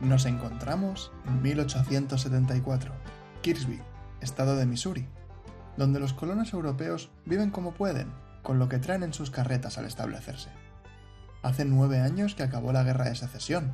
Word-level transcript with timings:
Nos 0.00 0.24
encontramos 0.24 1.12
en 1.26 1.42
1874, 1.42 2.92
Kirsby, 3.42 3.82
estado 4.22 4.56
de 4.56 4.64
Missouri, 4.64 5.06
donde 5.76 6.00
los 6.00 6.14
colonos 6.14 6.54
europeos 6.54 7.10
viven 7.26 7.50
como 7.50 7.74
pueden, 7.74 8.10
con 8.42 8.58
lo 8.58 8.70
que 8.70 8.78
traen 8.78 9.02
en 9.02 9.12
sus 9.12 9.30
carretas 9.30 9.76
al 9.76 9.84
establecerse. 9.84 10.48
Hace 11.42 11.66
nueve 11.66 12.00
años 12.00 12.34
que 12.34 12.42
acabó 12.42 12.72
la 12.72 12.82
guerra 12.82 13.10
de 13.10 13.14
secesión. 13.14 13.72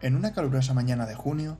En 0.00 0.16
una 0.16 0.32
calurosa 0.32 0.74
mañana 0.74 1.06
de 1.06 1.14
junio, 1.14 1.58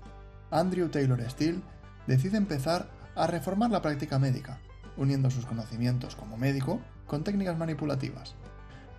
Andrew 0.51 0.89
Taylor 0.89 1.23
Steele 1.31 1.63
decide 2.09 2.37
empezar 2.37 2.91
a 3.15 3.29
reformar 3.29 3.71
la 3.71 3.83
práctica 3.83 4.19
médica, 4.19 4.59
uniendo 4.97 5.31
sus 5.31 5.47
conocimientos 5.47 6.17
como 6.17 6.37
médico 6.37 6.81
con 7.07 7.23
técnicas 7.23 7.57
manipulativas. 7.57 8.35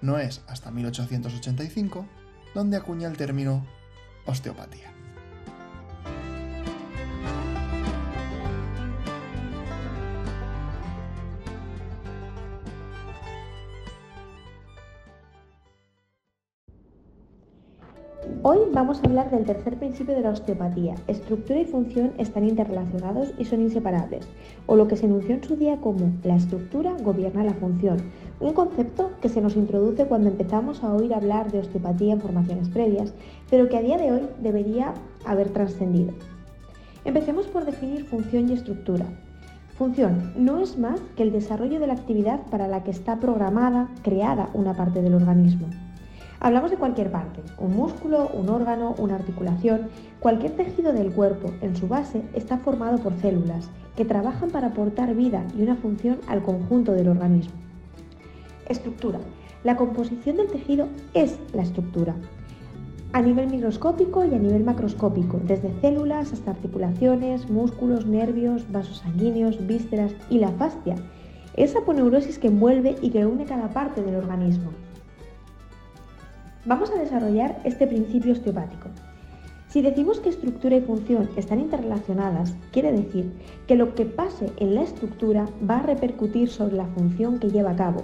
No 0.01 0.19
es 0.19 0.41
hasta 0.47 0.71
1885 0.71 2.05
donde 2.55 2.77
acuña 2.77 3.09
el 3.09 3.17
término 3.17 3.65
osteopatía. 4.25 4.93
Hoy 18.51 18.61
vamos 18.73 18.97
a 18.97 19.05
hablar 19.05 19.29
del 19.29 19.45
tercer 19.45 19.77
principio 19.77 20.15
de 20.15 20.21
la 20.21 20.31
osteopatía. 20.31 20.95
Estructura 21.05 21.59
y 21.59 21.65
función 21.65 22.13
están 22.17 22.45
interrelacionados 22.45 23.31
y 23.37 23.45
son 23.45 23.61
inseparables, 23.61 24.27
o 24.65 24.75
lo 24.75 24.87
que 24.87 24.95
se 24.95 25.05
enunció 25.05 25.35
en 25.35 25.43
su 25.43 25.55
día 25.55 25.77
como 25.77 26.13
la 26.23 26.35
estructura 26.35 26.95
gobierna 27.03 27.43
la 27.43 27.53
función, 27.53 27.97
un 28.39 28.53
concepto 28.53 29.11
que 29.21 29.29
se 29.29 29.39
nos 29.39 29.55
introduce 29.55 30.07
cuando 30.07 30.29
empezamos 30.29 30.83
a 30.83 30.91
oír 30.91 31.13
hablar 31.13 31.51
de 31.51 31.59
osteopatía 31.59 32.13
en 32.13 32.21
formaciones 32.21 32.69
previas, 32.69 33.13
pero 33.51 33.69
que 33.69 33.77
a 33.77 33.83
día 33.83 33.99
de 33.99 34.13
hoy 34.13 34.21
debería 34.41 34.95
haber 35.25 35.49
trascendido. 35.49 36.13
Empecemos 37.05 37.45
por 37.45 37.65
definir 37.65 38.05
función 38.05 38.49
y 38.49 38.53
estructura. 38.53 39.05
Función 39.77 40.33
no 40.35 40.57
es 40.57 40.75
más 40.75 40.99
que 41.15 41.21
el 41.21 41.31
desarrollo 41.31 41.79
de 41.79 41.85
la 41.85 41.93
actividad 41.93 42.39
para 42.49 42.67
la 42.67 42.83
que 42.83 42.89
está 42.89 43.19
programada, 43.19 43.89
creada 44.01 44.49
una 44.55 44.73
parte 44.73 45.03
del 45.03 45.13
organismo. 45.13 45.67
Hablamos 46.41 46.71
de 46.71 46.77
cualquier 46.77 47.11
parte, 47.11 47.41
un 47.57 47.75
músculo, 47.75 48.29
un 48.33 48.47
órgano, 48.47 48.95
una 48.97 49.15
articulación, 49.15 49.89
cualquier 50.21 50.53
tejido 50.53 50.93
del 50.93 51.11
cuerpo 51.11 51.51
en 51.61 51.75
su 51.75 51.89
base 51.89 52.21
está 52.33 52.57
formado 52.59 52.97
por 52.99 53.13
células 53.19 53.69
que 53.97 54.05
trabajan 54.05 54.49
para 54.49 54.67
aportar 54.67 55.13
vida 55.15 55.45
y 55.57 55.63
una 55.63 55.75
función 55.75 56.19
al 56.27 56.41
conjunto 56.41 56.93
del 56.93 57.09
organismo. 57.09 57.51
Estructura. 58.69 59.19
La 59.65 59.75
composición 59.75 60.37
del 60.37 60.47
tejido 60.47 60.87
es 61.13 61.37
la 61.53 61.63
estructura. 61.63 62.15
A 63.11 63.21
nivel 63.21 63.49
microscópico 63.49 64.23
y 64.23 64.33
a 64.33 64.39
nivel 64.39 64.63
macroscópico, 64.63 65.41
desde 65.43 65.73
células 65.81 66.31
hasta 66.31 66.51
articulaciones, 66.51 67.49
músculos, 67.49 68.05
nervios, 68.05 68.71
vasos 68.71 68.99
sanguíneos, 68.99 69.67
vísceras 69.67 70.13
y 70.29 70.39
la 70.39 70.51
fascia, 70.51 70.95
esa 71.57 71.79
aponeurosis 71.79 72.39
que 72.39 72.47
envuelve 72.47 72.95
y 73.01 73.09
que 73.09 73.25
une 73.25 73.43
cada 73.43 73.71
parte 73.71 74.01
del 74.01 74.15
organismo. 74.15 74.71
Vamos 76.69 76.91
a 76.91 76.99
desarrollar 76.99 77.59
este 77.63 77.87
principio 77.87 78.31
osteopático. 78.31 78.89
Si 79.69 79.81
decimos 79.81 80.19
que 80.19 80.29
estructura 80.29 80.75
y 80.75 80.81
función 80.81 81.27
están 81.35 81.59
interrelacionadas, 81.59 82.53
quiere 82.71 82.91
decir 82.91 83.33
que 83.65 83.75
lo 83.75 83.95
que 83.95 84.05
pase 84.05 84.51
en 84.57 84.75
la 84.75 84.83
estructura 84.83 85.49
va 85.67 85.77
a 85.77 85.81
repercutir 85.81 86.47
sobre 86.47 86.75
la 86.75 86.85
función 86.85 87.39
que 87.39 87.49
lleva 87.49 87.71
a 87.71 87.75
cabo, 87.75 88.03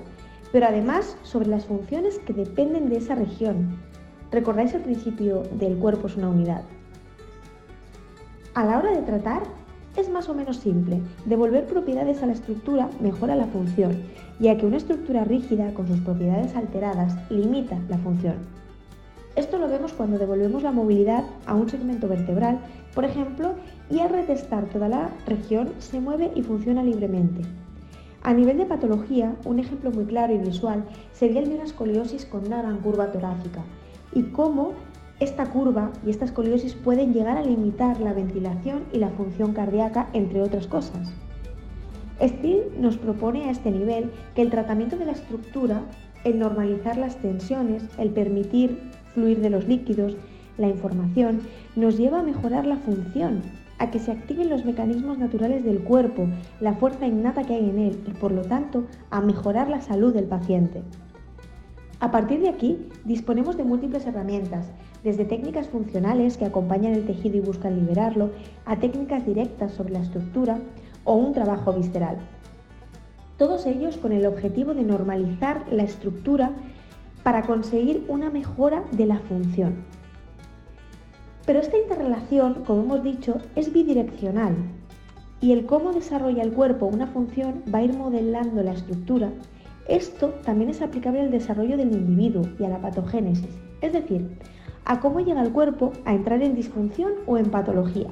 pero 0.51 0.65
además 0.65 1.15
sobre 1.21 1.47
las 1.47 1.65
funciones 1.65 2.17
que 2.17 2.33
dependen 2.33 2.89
de 2.89 2.97
esa 2.97 3.13
región. 3.13 3.77
¿Recordáis 4.31 4.73
el 4.73 4.81
principio 4.81 5.43
del 5.59 5.77
cuerpo 5.77 6.07
es 6.07 6.17
una 6.17 6.29
unidad? 6.29 6.63
A 8.55 8.65
la 8.65 8.79
hora 8.79 8.93
de 8.93 9.03
tratar, 9.03 9.43
es 9.95 10.09
más 10.09 10.27
o 10.27 10.33
menos 10.33 10.57
simple. 10.57 11.01
Devolver 11.25 11.67
propiedades 11.67 12.21
a 12.21 12.25
la 12.25 12.33
estructura 12.33 12.89
mejora 12.99 13.35
la 13.35 13.45
función, 13.45 13.95
ya 14.39 14.57
que 14.57 14.65
una 14.65 14.77
estructura 14.77 15.23
rígida 15.23 15.73
con 15.73 15.87
sus 15.87 15.99
propiedades 15.99 16.55
alteradas 16.55 17.15
limita 17.29 17.77
la 17.89 17.97
función. 17.99 18.64
Esto 19.35 19.57
lo 19.57 19.67
vemos 19.67 19.91
cuando 19.91 20.17
devolvemos 20.17 20.63
la 20.63 20.71
movilidad 20.71 21.25
a 21.45 21.55
un 21.55 21.69
segmento 21.69 22.07
vertebral, 22.07 22.59
por 22.93 23.03
ejemplo, 23.03 23.55
y 23.89 23.99
al 23.99 24.09
retestar 24.09 24.65
toda 24.69 24.87
la 24.87 25.09
región 25.25 25.73
se 25.79 25.99
mueve 25.99 26.31
y 26.35 26.41
funciona 26.41 26.81
libremente. 26.83 27.41
A 28.23 28.33
nivel 28.33 28.57
de 28.57 28.65
patología, 28.65 29.35
un 29.43 29.59
ejemplo 29.59 29.91
muy 29.91 30.05
claro 30.05 30.33
y 30.33 30.37
visual 30.37 30.85
sería 31.11 31.41
el 31.41 31.49
de 31.49 31.55
una 31.55 31.65
escoliosis 31.65 32.25
con 32.25 32.47
una 32.47 32.61
gran 32.61 32.79
curva 32.79 33.11
torácica 33.11 33.61
y 34.13 34.23
cómo 34.23 34.71
esta 35.19 35.45
curva 35.45 35.91
y 36.05 36.09
esta 36.09 36.25
escoliosis 36.25 36.73
pueden 36.73 37.13
llegar 37.13 37.37
a 37.37 37.43
limitar 37.43 37.99
la 37.99 38.13
ventilación 38.13 38.83
y 38.93 38.99
la 38.99 39.09
función 39.09 39.53
cardíaca, 39.53 40.09
entre 40.13 40.41
otras 40.41 40.67
cosas. 40.67 41.11
Steele 42.21 42.71
nos 42.79 42.97
propone 42.97 43.45
a 43.45 43.51
este 43.51 43.71
nivel 43.71 44.11
que 44.33 44.41
el 44.41 44.49
tratamiento 44.49 44.97
de 44.97 45.05
la 45.05 45.11
estructura, 45.11 45.81
el 46.23 46.39
normalizar 46.39 46.97
las 46.97 47.17
tensiones, 47.17 47.83
el 47.97 48.11
permitir 48.11 48.79
fluir 49.15 49.41
de 49.41 49.49
los 49.49 49.67
líquidos, 49.67 50.15
la 50.59 50.67
información, 50.67 51.41
nos 51.75 51.97
lleva 51.97 52.19
a 52.19 52.23
mejorar 52.23 52.67
la 52.67 52.77
función, 52.77 53.41
a 53.79 53.89
que 53.89 53.99
se 53.99 54.11
activen 54.11 54.49
los 54.49 54.63
mecanismos 54.63 55.17
naturales 55.17 55.63
del 55.63 55.79
cuerpo, 55.79 56.27
la 56.61 56.75
fuerza 56.75 57.07
innata 57.07 57.43
que 57.43 57.55
hay 57.55 57.69
en 57.69 57.79
él 57.79 57.99
y 58.07 58.11
por 58.11 58.31
lo 58.31 58.43
tanto 58.43 58.85
a 59.09 59.21
mejorar 59.21 59.69
la 59.69 59.81
salud 59.81 60.13
del 60.13 60.25
paciente. 60.25 60.83
A 61.99 62.11
partir 62.11 62.41
de 62.41 62.49
aquí, 62.49 62.77
disponemos 63.03 63.57
de 63.57 63.63
múltiples 63.63 64.05
herramientas, 64.05 64.67
desde 65.03 65.25
técnicas 65.25 65.67
funcionales 65.67 66.37
que 66.37 66.45
acompañan 66.45 66.93
el 66.93 67.05
tejido 67.05 67.37
y 67.37 67.41
buscan 67.41 67.75
liberarlo, 67.75 68.31
a 68.65 68.75
técnicas 68.77 69.25
directas 69.25 69.71
sobre 69.71 69.93
la 69.93 70.01
estructura 70.01 70.59
o 71.03 71.15
un 71.15 71.33
trabajo 71.33 71.73
visceral. 71.73 72.17
Todos 73.37 73.65
ellos 73.65 73.97
con 73.97 74.11
el 74.11 74.25
objetivo 74.25 74.73
de 74.73 74.83
normalizar 74.83 75.65
la 75.71 75.83
estructura 75.83 76.51
para 77.25 77.41
conseguir 77.41 78.05
una 78.07 78.29
mejora 78.29 78.83
de 78.91 79.07
la 79.07 79.17
función. 79.17 79.83
Pero 81.47 81.59
esta 81.59 81.75
interrelación, 81.75 82.63
como 82.65 82.83
hemos 82.83 83.03
dicho, 83.03 83.39
es 83.55 83.73
bidireccional 83.73 84.53
y 85.41 85.51
el 85.51 85.65
cómo 85.65 85.91
desarrolla 85.91 86.43
el 86.43 86.53
cuerpo 86.53 86.85
una 86.85 87.07
función 87.07 87.63
va 87.73 87.79
a 87.79 87.83
ir 87.83 87.93
modelando 87.93 88.61
la 88.61 88.73
estructura. 88.73 89.31
Esto 89.87 90.35
también 90.45 90.69
es 90.69 90.83
aplicable 90.83 91.19
al 91.19 91.31
desarrollo 91.31 91.77
del 91.77 91.93
individuo 91.93 92.47
y 92.59 92.63
a 92.63 92.69
la 92.69 92.79
patogénesis, 92.79 93.57
es 93.81 93.91
decir, 93.91 94.37
a 94.85 94.99
cómo 94.99 95.19
llega 95.19 95.41
el 95.41 95.51
cuerpo 95.51 95.93
a 96.05 96.13
entrar 96.13 96.43
en 96.43 96.53
disfunción 96.53 97.13
o 97.25 97.39
en 97.39 97.49
patología. 97.49 98.09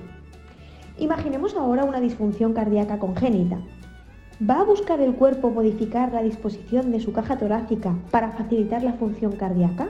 Imaginemos 0.97 1.55
ahora 1.55 1.85
una 1.85 2.01
disfunción 2.01 2.53
cardíaca 2.53 2.97
congénita. 2.97 3.59
¿Va 4.49 4.59
a 4.59 4.63
buscar 4.65 4.99
el 4.99 5.15
cuerpo 5.15 5.51
modificar 5.51 6.11
la 6.11 6.21
disposición 6.21 6.91
de 6.91 6.99
su 6.99 7.13
caja 7.13 7.37
torácica 7.37 7.95
para 8.11 8.31
facilitar 8.31 8.83
la 8.83 8.93
función 8.93 9.33
cardíaca? 9.33 9.89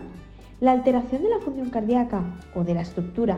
¿La 0.59 0.73
alteración 0.73 1.23
de 1.23 1.29
la 1.29 1.39
función 1.39 1.69
cardíaca 1.69 2.23
o 2.53 2.63
de 2.63 2.75
la 2.75 2.81
estructura 2.81 3.37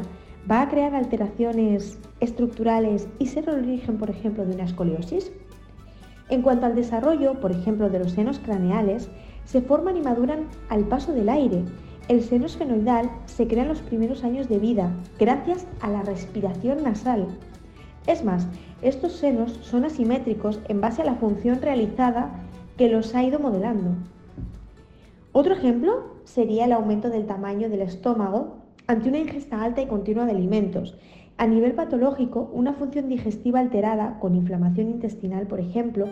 va 0.49 0.61
a 0.61 0.69
crear 0.69 0.93
alteraciones 0.93 1.99
estructurales 2.19 3.07
y 3.17 3.27
ser 3.27 3.47
el 3.47 3.63
origen, 3.63 3.97
por 3.97 4.09
ejemplo, 4.09 4.45
de 4.45 4.55
una 4.55 4.65
escoliosis? 4.65 5.31
En 6.29 6.41
cuanto 6.41 6.65
al 6.65 6.75
desarrollo, 6.75 7.39
por 7.39 7.51
ejemplo, 7.51 7.89
de 7.89 7.99
los 7.99 8.11
senos 8.11 8.39
craneales, 8.39 9.09
se 9.45 9.61
forman 9.61 9.95
y 9.95 10.01
maduran 10.01 10.45
al 10.69 10.83
paso 10.85 11.13
del 11.13 11.29
aire 11.29 11.63
el 12.07 12.21
seno 12.23 12.45
esfenoidal 12.45 13.09
se 13.25 13.47
crea 13.47 13.63
en 13.63 13.69
los 13.69 13.81
primeros 13.81 14.23
años 14.23 14.47
de 14.47 14.59
vida 14.59 14.91
gracias 15.17 15.65
a 15.81 15.89
la 15.89 16.03
respiración 16.03 16.83
nasal. 16.83 17.25
Es 18.05 18.23
más, 18.23 18.47
estos 18.87 19.13
senos 19.13 19.59
son 19.63 19.83
asimétricos 19.85 20.59
en 20.67 20.79
base 20.79 21.01
a 21.01 21.05
la 21.05 21.15
función 21.15 21.61
realizada 21.61 22.31
que 22.77 22.87
los 22.87 23.15
ha 23.15 23.23
ido 23.23 23.39
modelando. 23.39 23.95
Otro 25.31 25.53
ejemplo 25.53 26.15
sería 26.23 26.65
el 26.65 26.71
aumento 26.71 27.09
del 27.09 27.25
tamaño 27.25 27.69
del 27.69 27.81
estómago 27.81 28.57
ante 28.87 29.09
una 29.09 29.17
ingesta 29.17 29.63
alta 29.63 29.81
y 29.81 29.87
continua 29.87 30.25
de 30.25 30.31
alimentos. 30.31 30.95
A 31.37 31.47
nivel 31.47 31.73
patológico, 31.73 32.49
una 32.53 32.73
función 32.73 33.09
digestiva 33.09 33.59
alterada 33.59 34.19
con 34.19 34.35
inflamación 34.35 34.89
intestinal, 34.89 35.47
por 35.47 35.59
ejemplo, 35.59 36.07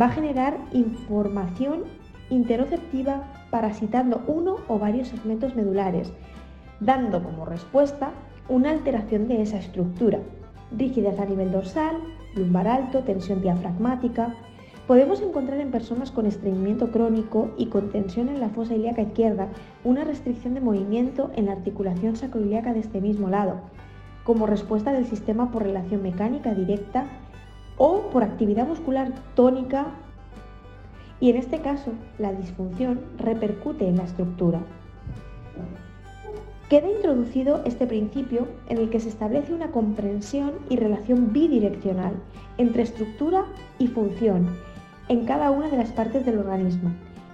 va 0.00 0.06
a 0.06 0.10
generar 0.10 0.58
información 0.72 1.84
interoceptiva 2.28 3.32
parasitando 3.50 4.22
uno 4.26 4.56
o 4.68 4.78
varios 4.78 5.08
segmentos 5.08 5.54
medulares, 5.54 6.12
dando 6.80 7.22
como 7.22 7.46
respuesta 7.46 8.10
una 8.48 8.70
alteración 8.70 9.28
de 9.28 9.42
esa 9.42 9.58
estructura, 9.58 10.18
rigidez 10.76 11.18
a 11.18 11.24
nivel 11.24 11.52
dorsal, 11.52 11.96
lumbar 12.36 12.68
alto, 12.68 13.02
tensión 13.02 13.42
diafragmática. 13.42 14.34
Podemos 14.86 15.20
encontrar 15.20 15.60
en 15.60 15.70
personas 15.70 16.12
con 16.12 16.26
estreñimiento 16.26 16.92
crónico 16.92 17.50
y 17.56 17.66
con 17.66 17.90
tensión 17.90 18.28
en 18.28 18.40
la 18.40 18.50
fosa 18.50 18.74
ilíaca 18.74 19.02
izquierda 19.02 19.48
una 19.82 20.04
restricción 20.04 20.54
de 20.54 20.60
movimiento 20.60 21.30
en 21.34 21.46
la 21.46 21.52
articulación 21.52 22.14
sacroiliaca 22.14 22.72
de 22.72 22.80
este 22.80 23.00
mismo 23.00 23.28
lado, 23.28 23.60
como 24.22 24.46
respuesta 24.46 24.92
del 24.92 25.06
sistema 25.06 25.50
por 25.50 25.64
relación 25.64 26.02
mecánica 26.02 26.54
directa 26.54 27.06
o 27.78 28.02
por 28.12 28.22
actividad 28.22 28.66
muscular 28.66 29.12
tónica 29.34 29.86
y 31.20 31.30
en 31.30 31.36
este 31.36 31.60
caso 31.60 31.92
la 32.18 32.32
disfunción 32.32 33.00
repercute 33.18 33.88
en 33.88 33.96
la 33.96 34.04
estructura. 34.04 34.60
Queda 36.68 36.90
introducido 36.90 37.62
este 37.64 37.86
principio 37.86 38.48
en 38.68 38.78
el 38.78 38.90
que 38.90 38.98
se 38.98 39.08
establece 39.08 39.54
una 39.54 39.70
comprensión 39.70 40.54
y 40.68 40.74
relación 40.74 41.32
bidireccional 41.32 42.14
entre 42.58 42.82
estructura 42.82 43.44
y 43.78 43.86
función 43.86 44.48
en 45.08 45.26
cada 45.26 45.52
una 45.52 45.68
de 45.68 45.76
las 45.76 45.92
partes 45.92 46.26
del 46.26 46.38
organismo. 46.38 46.90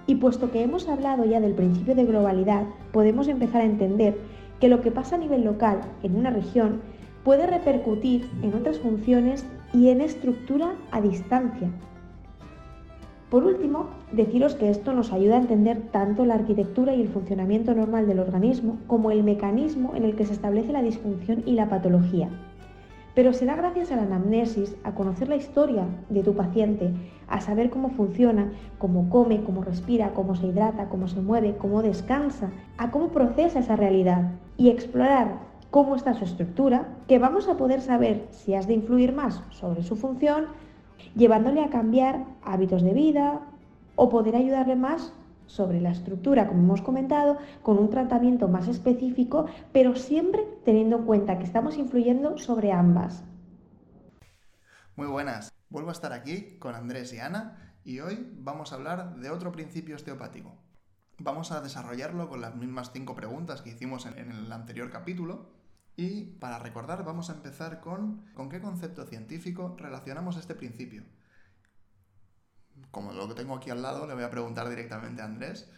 Y 0.06 0.16
puesto 0.16 0.50
que 0.50 0.62
hemos 0.62 0.86
hablado 0.86 1.24
ya 1.24 1.40
del 1.40 1.54
principio 1.54 1.94
de 1.94 2.04
globalidad, 2.04 2.66
podemos 2.92 3.26
empezar 3.26 3.62
a 3.62 3.66
entender 3.66 4.18
que 4.60 4.68
lo 4.68 4.82
que 4.82 4.90
pasa 4.90 5.16
a 5.16 5.20
nivel 5.20 5.44
local 5.44 5.80
en 6.02 6.14
una 6.16 6.28
región 6.28 6.82
puede 7.24 7.46
repercutir 7.46 8.28
en 8.42 8.52
otras 8.52 8.80
funciones 8.80 9.46
y 9.72 9.88
en 9.88 10.02
estructura 10.02 10.74
a 10.90 11.00
distancia. 11.00 11.70
Por 13.32 13.44
último, 13.44 13.86
deciros 14.12 14.56
que 14.56 14.68
esto 14.68 14.92
nos 14.92 15.10
ayuda 15.10 15.36
a 15.36 15.40
entender 15.40 15.80
tanto 15.90 16.26
la 16.26 16.34
arquitectura 16.34 16.94
y 16.94 17.00
el 17.00 17.08
funcionamiento 17.08 17.72
normal 17.72 18.06
del 18.06 18.18
organismo 18.18 18.76
como 18.86 19.10
el 19.10 19.24
mecanismo 19.24 19.94
en 19.94 20.04
el 20.04 20.16
que 20.16 20.26
se 20.26 20.34
establece 20.34 20.70
la 20.70 20.82
disfunción 20.82 21.42
y 21.46 21.52
la 21.52 21.70
patología. 21.70 22.28
Pero 23.14 23.32
será 23.32 23.56
gracias 23.56 23.90
a 23.90 23.96
la 23.96 24.02
anamnesis, 24.02 24.76
a 24.84 24.94
conocer 24.94 25.30
la 25.30 25.36
historia 25.36 25.86
de 26.10 26.22
tu 26.22 26.34
paciente, 26.34 26.92
a 27.26 27.40
saber 27.40 27.70
cómo 27.70 27.88
funciona, 27.88 28.52
cómo 28.76 29.08
come, 29.08 29.42
cómo 29.44 29.64
respira, 29.64 30.12
cómo 30.12 30.36
se 30.36 30.48
hidrata, 30.48 30.90
cómo 30.90 31.08
se 31.08 31.22
mueve, 31.22 31.56
cómo 31.56 31.80
descansa, 31.80 32.50
a 32.76 32.90
cómo 32.90 33.08
procesa 33.08 33.60
esa 33.60 33.76
realidad 33.76 34.32
y 34.58 34.68
explorar 34.68 35.38
cómo 35.70 35.96
está 35.96 36.12
su 36.12 36.24
estructura, 36.24 36.86
que 37.08 37.18
vamos 37.18 37.48
a 37.48 37.56
poder 37.56 37.80
saber 37.80 38.26
si 38.28 38.52
has 38.52 38.66
de 38.66 38.74
influir 38.74 39.14
más 39.14 39.42
sobre 39.52 39.82
su 39.82 39.96
función, 39.96 40.48
llevándole 41.14 41.64
a 41.64 41.70
cambiar 41.70 42.24
hábitos 42.42 42.82
de 42.82 42.92
vida 42.92 43.40
o 43.96 44.08
poder 44.08 44.36
ayudarle 44.36 44.76
más 44.76 45.12
sobre 45.46 45.80
la 45.80 45.90
estructura, 45.90 46.48
como 46.48 46.62
hemos 46.62 46.82
comentado, 46.82 47.36
con 47.62 47.78
un 47.78 47.90
tratamiento 47.90 48.48
más 48.48 48.68
específico, 48.68 49.46
pero 49.72 49.94
siempre 49.94 50.42
teniendo 50.64 50.96
en 50.96 51.04
cuenta 51.04 51.38
que 51.38 51.44
estamos 51.44 51.76
influyendo 51.76 52.38
sobre 52.38 52.72
ambas. 52.72 53.22
Muy 54.96 55.06
buenas, 55.06 55.52
vuelvo 55.68 55.90
a 55.90 55.92
estar 55.92 56.12
aquí 56.12 56.58
con 56.58 56.74
Andrés 56.74 57.12
y 57.12 57.18
Ana 57.18 57.74
y 57.84 58.00
hoy 58.00 58.30
vamos 58.38 58.72
a 58.72 58.76
hablar 58.76 59.16
de 59.16 59.30
otro 59.30 59.52
principio 59.52 59.96
osteopático. 59.96 60.54
Vamos 61.18 61.52
a 61.52 61.60
desarrollarlo 61.60 62.28
con 62.28 62.40
las 62.40 62.56
mismas 62.56 62.90
cinco 62.92 63.14
preguntas 63.14 63.62
que 63.62 63.70
hicimos 63.70 64.06
en 64.06 64.30
el 64.32 64.50
anterior 64.50 64.90
capítulo 64.90 65.61
y 65.96 66.24
para 66.38 66.58
recordar 66.58 67.04
vamos 67.04 67.30
a 67.30 67.34
empezar 67.34 67.80
con 67.80 68.24
¿con 68.34 68.48
qué 68.48 68.60
concepto 68.60 69.04
científico 69.04 69.76
relacionamos 69.78 70.36
este 70.36 70.54
principio? 70.54 71.04
Como 72.90 73.12
lo 73.12 73.28
que 73.28 73.34
tengo 73.34 73.56
aquí 73.56 73.70
al 73.70 73.82
lado, 73.82 74.06
le 74.06 74.14
voy 74.14 74.24
a 74.24 74.30
preguntar 74.30 74.68
directamente 74.68 75.22
a 75.22 75.26
Andrés. 75.26 75.70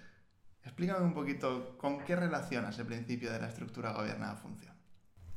Explícame 0.62 1.04
un 1.04 1.14
poquito 1.14 1.76
con 1.76 2.04
qué 2.04 2.16
relaciona 2.16 2.70
ese 2.70 2.84
principio 2.84 3.32
de 3.32 3.40
la 3.40 3.48
estructura 3.48 3.92
gobernada 3.92 4.36
función. 4.36 4.74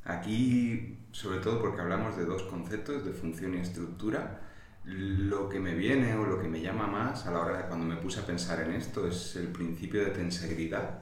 Aquí, 0.04 1.06
sobre 1.12 1.40
todo 1.40 1.60
porque 1.60 1.82
hablamos 1.82 2.16
de 2.16 2.24
dos 2.24 2.44
conceptos, 2.44 3.04
de 3.04 3.12
función 3.12 3.54
y 3.54 3.58
estructura, 3.58 4.40
lo 4.84 5.48
que 5.48 5.60
me 5.60 5.74
viene 5.74 6.14
o 6.14 6.24
lo 6.24 6.40
que 6.40 6.48
me 6.48 6.62
llama 6.62 6.86
más 6.86 7.26
a 7.26 7.30
la 7.30 7.40
hora 7.40 7.58
de 7.58 7.68
cuando 7.68 7.84
me 7.84 7.96
puse 7.96 8.20
a 8.20 8.26
pensar 8.26 8.60
en 8.60 8.72
esto 8.72 9.06
es 9.06 9.36
el 9.36 9.48
principio 9.48 10.02
de 10.02 10.10
tensegridad 10.10 11.00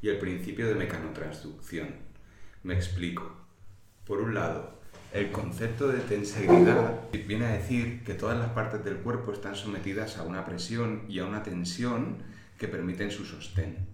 y 0.00 0.08
el 0.08 0.18
principio 0.18 0.68
de 0.68 0.76
mecanotransducción. 0.76 2.07
Me 2.64 2.74
explico. 2.74 3.36
Por 4.04 4.20
un 4.20 4.34
lado, 4.34 4.80
el 5.12 5.30
concepto 5.30 5.88
de 5.88 6.00
tensegridad 6.00 7.08
viene 7.12 7.46
a 7.46 7.52
decir 7.52 8.02
que 8.04 8.14
todas 8.14 8.36
las 8.36 8.50
partes 8.50 8.84
del 8.84 8.96
cuerpo 8.96 9.32
están 9.32 9.54
sometidas 9.54 10.18
a 10.18 10.24
una 10.24 10.44
presión 10.44 11.04
y 11.08 11.20
a 11.20 11.24
una 11.24 11.42
tensión 11.42 12.18
que 12.58 12.68
permiten 12.68 13.10
su 13.10 13.24
sostén. 13.24 13.86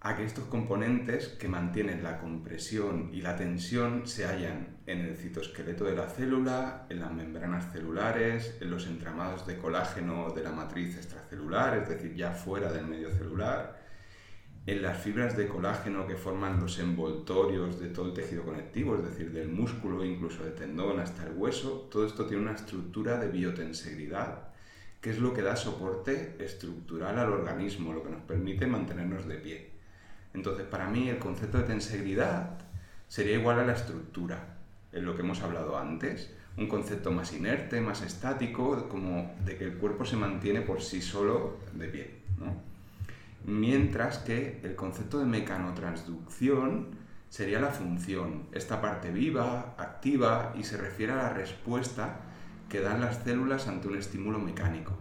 A 0.00 0.16
que 0.16 0.24
estos 0.24 0.44
componentes 0.44 1.28
que 1.28 1.48
mantienen 1.48 2.02
la 2.02 2.18
compresión 2.18 3.08
y 3.14 3.22
la 3.22 3.36
tensión 3.36 4.06
se 4.06 4.26
hallan 4.26 4.76
en 4.86 5.00
el 5.00 5.16
citoesqueleto 5.16 5.84
de 5.84 5.96
la 5.96 6.08
célula, 6.08 6.86
en 6.90 7.00
las 7.00 7.10
membranas 7.10 7.72
celulares, 7.72 8.58
en 8.60 8.70
los 8.70 8.86
entramados 8.86 9.46
de 9.46 9.56
colágeno 9.56 10.30
de 10.30 10.42
la 10.42 10.52
matriz 10.52 10.96
extracelular, 10.96 11.78
es 11.78 11.88
decir, 11.88 12.14
ya 12.14 12.32
fuera 12.32 12.70
del 12.70 12.86
medio 12.86 13.10
celular, 13.12 13.83
en 14.66 14.80
las 14.80 14.98
fibras 14.98 15.36
de 15.36 15.46
colágeno 15.46 16.06
que 16.06 16.16
forman 16.16 16.58
los 16.58 16.78
envoltorios 16.78 17.78
de 17.78 17.88
todo 17.88 18.06
el 18.06 18.14
tejido 18.14 18.44
conectivo, 18.44 18.96
es 18.96 19.04
decir, 19.04 19.30
del 19.30 19.48
músculo, 19.48 20.04
incluso 20.04 20.42
del 20.42 20.54
tendón 20.54 20.98
hasta 21.00 21.26
el 21.26 21.34
hueso, 21.36 21.88
todo 21.90 22.06
esto 22.06 22.24
tiene 22.24 22.44
una 22.44 22.54
estructura 22.54 23.18
de 23.18 23.28
biotensegridad, 23.28 24.48
que 25.02 25.10
es 25.10 25.18
lo 25.18 25.34
que 25.34 25.42
da 25.42 25.54
soporte 25.54 26.36
estructural 26.38 27.18
al 27.18 27.30
organismo, 27.30 27.92
lo 27.92 28.02
que 28.02 28.10
nos 28.10 28.22
permite 28.22 28.66
mantenernos 28.66 29.28
de 29.28 29.36
pie. 29.36 29.70
Entonces, 30.32 30.66
para 30.66 30.88
mí 30.88 31.10
el 31.10 31.18
concepto 31.18 31.58
de 31.58 31.64
tensegridad 31.64 32.58
sería 33.06 33.36
igual 33.36 33.60
a 33.60 33.66
la 33.66 33.74
estructura, 33.74 34.56
en 34.92 35.04
lo 35.04 35.14
que 35.14 35.20
hemos 35.20 35.42
hablado 35.42 35.76
antes, 35.76 36.32
un 36.56 36.68
concepto 36.68 37.10
más 37.10 37.34
inerte, 37.34 37.82
más 37.82 38.00
estático, 38.00 38.88
como 38.88 39.34
de 39.44 39.58
que 39.58 39.64
el 39.64 39.74
cuerpo 39.74 40.06
se 40.06 40.16
mantiene 40.16 40.62
por 40.62 40.80
sí 40.80 41.02
solo 41.02 41.58
de 41.74 41.88
pie. 41.88 42.10
¿no? 42.38 42.73
Mientras 43.44 44.18
que 44.18 44.60
el 44.62 44.74
concepto 44.74 45.18
de 45.18 45.26
mecanotransducción 45.26 46.96
sería 47.28 47.60
la 47.60 47.70
función, 47.70 48.48
esta 48.52 48.80
parte 48.80 49.10
viva, 49.10 49.74
activa 49.76 50.54
y 50.56 50.64
se 50.64 50.76
refiere 50.76 51.12
a 51.12 51.16
la 51.16 51.30
respuesta 51.30 52.20
que 52.68 52.80
dan 52.80 53.00
las 53.00 53.22
células 53.22 53.68
ante 53.68 53.88
un 53.88 53.96
estímulo 53.96 54.38
mecánico. 54.38 54.96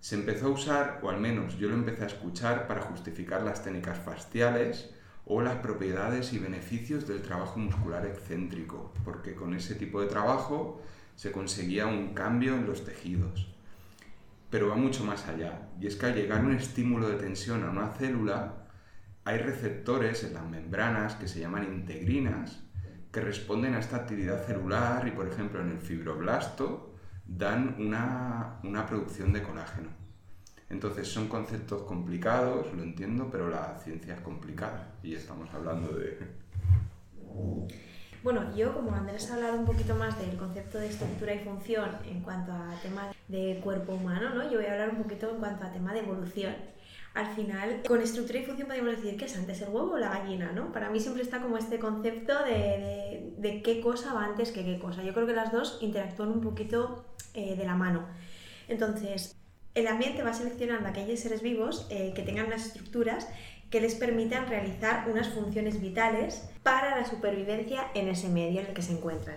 Se 0.00 0.14
empezó 0.14 0.46
a 0.46 0.50
usar, 0.50 1.00
o 1.02 1.10
al 1.10 1.20
menos 1.20 1.58
yo 1.58 1.68
lo 1.68 1.74
empecé 1.74 2.04
a 2.04 2.08
escuchar, 2.08 2.68
para 2.68 2.82
justificar 2.82 3.42
las 3.42 3.64
técnicas 3.64 3.98
faciales 3.98 4.90
o 5.24 5.42
las 5.42 5.56
propiedades 5.56 6.32
y 6.32 6.38
beneficios 6.38 7.08
del 7.08 7.22
trabajo 7.22 7.58
muscular 7.58 8.06
excéntrico, 8.06 8.92
porque 9.04 9.34
con 9.34 9.54
ese 9.54 9.74
tipo 9.74 10.00
de 10.00 10.06
trabajo 10.06 10.80
se 11.16 11.32
conseguía 11.32 11.86
un 11.86 12.14
cambio 12.14 12.54
en 12.54 12.66
los 12.66 12.84
tejidos 12.84 13.55
pero 14.50 14.68
va 14.68 14.76
mucho 14.76 15.04
más 15.04 15.26
allá. 15.28 15.68
Y 15.80 15.86
es 15.86 15.96
que 15.96 16.06
al 16.06 16.14
llegar 16.14 16.44
un 16.44 16.54
estímulo 16.54 17.08
de 17.08 17.16
tensión 17.16 17.64
a 17.64 17.70
una 17.70 17.88
célula, 17.88 18.66
hay 19.24 19.38
receptores 19.38 20.22
en 20.24 20.34
las 20.34 20.48
membranas 20.48 21.16
que 21.16 21.28
se 21.28 21.40
llaman 21.40 21.64
integrinas 21.64 22.62
que 23.10 23.20
responden 23.20 23.74
a 23.74 23.78
esta 23.78 23.96
actividad 23.96 24.44
celular 24.44 25.08
y, 25.08 25.10
por 25.10 25.26
ejemplo, 25.26 25.60
en 25.60 25.70
el 25.70 25.78
fibroblasto 25.78 26.94
dan 27.26 27.74
una, 27.78 28.60
una 28.62 28.86
producción 28.86 29.32
de 29.32 29.42
colágeno. 29.42 29.88
Entonces 30.68 31.08
son 31.08 31.28
conceptos 31.28 31.82
complicados, 31.82 32.72
lo 32.74 32.82
entiendo, 32.82 33.30
pero 33.30 33.48
la 33.48 33.78
ciencia 33.78 34.14
es 34.14 34.20
complicada 34.20 34.96
y 35.02 35.14
estamos 35.14 35.48
hablando 35.54 35.92
de... 35.92 36.18
Bueno, 38.26 38.42
yo 38.56 38.74
como 38.74 38.92
Andrés 38.92 39.30
ha 39.30 39.34
hablado 39.34 39.56
un 39.56 39.64
poquito 39.64 39.94
más 39.94 40.18
del 40.18 40.36
concepto 40.36 40.78
de 40.78 40.88
estructura 40.88 41.32
y 41.32 41.38
función 41.44 41.90
en 42.08 42.22
cuanto 42.22 42.50
a 42.50 42.74
tema 42.82 43.12
de 43.28 43.60
cuerpo 43.62 43.94
humano, 43.94 44.30
¿no? 44.30 44.50
Yo 44.50 44.58
voy 44.58 44.66
a 44.66 44.72
hablar 44.72 44.90
un 44.90 45.04
poquito 45.04 45.30
en 45.30 45.36
cuanto 45.36 45.64
a 45.64 45.70
tema 45.70 45.92
de 45.92 46.00
evolución. 46.00 46.52
Al 47.14 47.32
final, 47.36 47.82
con 47.86 48.02
estructura 48.02 48.40
y 48.40 48.44
función 48.44 48.66
podemos 48.66 48.96
decir 48.96 49.16
que 49.16 49.26
es 49.26 49.36
antes 49.36 49.62
el 49.62 49.68
huevo 49.68 49.92
o 49.92 49.98
la 49.98 50.08
gallina, 50.08 50.50
¿no? 50.50 50.72
Para 50.72 50.90
mí 50.90 50.98
siempre 50.98 51.22
está 51.22 51.40
como 51.40 51.56
este 51.56 51.78
concepto 51.78 52.32
de, 52.42 53.62
qué 53.62 53.80
cosa 53.80 54.12
va 54.12 54.24
antes 54.24 54.50
que 54.50 54.64
qué 54.64 54.80
cosa. 54.80 55.04
Yo 55.04 55.14
creo 55.14 55.28
que 55.28 55.32
las 55.32 55.52
dos 55.52 55.78
interactúan 55.80 56.30
un 56.30 56.40
poquito 56.40 57.04
eh, 57.32 57.54
de 57.54 57.64
la 57.64 57.76
mano. 57.76 58.08
Entonces, 58.66 59.36
el 59.76 59.86
ambiente 59.86 60.24
va 60.24 60.32
seleccionando 60.32 60.88
aquellos 60.88 61.20
seres 61.20 61.42
vivos 61.42 61.86
eh, 61.90 62.12
que 62.16 62.22
tengan 62.22 62.46
unas 62.46 62.66
estructuras 62.66 63.28
que 63.70 63.80
les 63.80 63.94
permitan 63.94 64.46
realizar 64.46 65.08
unas 65.10 65.28
funciones 65.28 65.80
vitales 65.80 66.48
para 66.62 66.96
la 66.96 67.04
supervivencia 67.04 67.90
en 67.94 68.08
ese 68.08 68.28
medio 68.28 68.60
en 68.60 68.66
el 68.66 68.74
que 68.74 68.82
se 68.82 68.92
encuentran. 68.92 69.36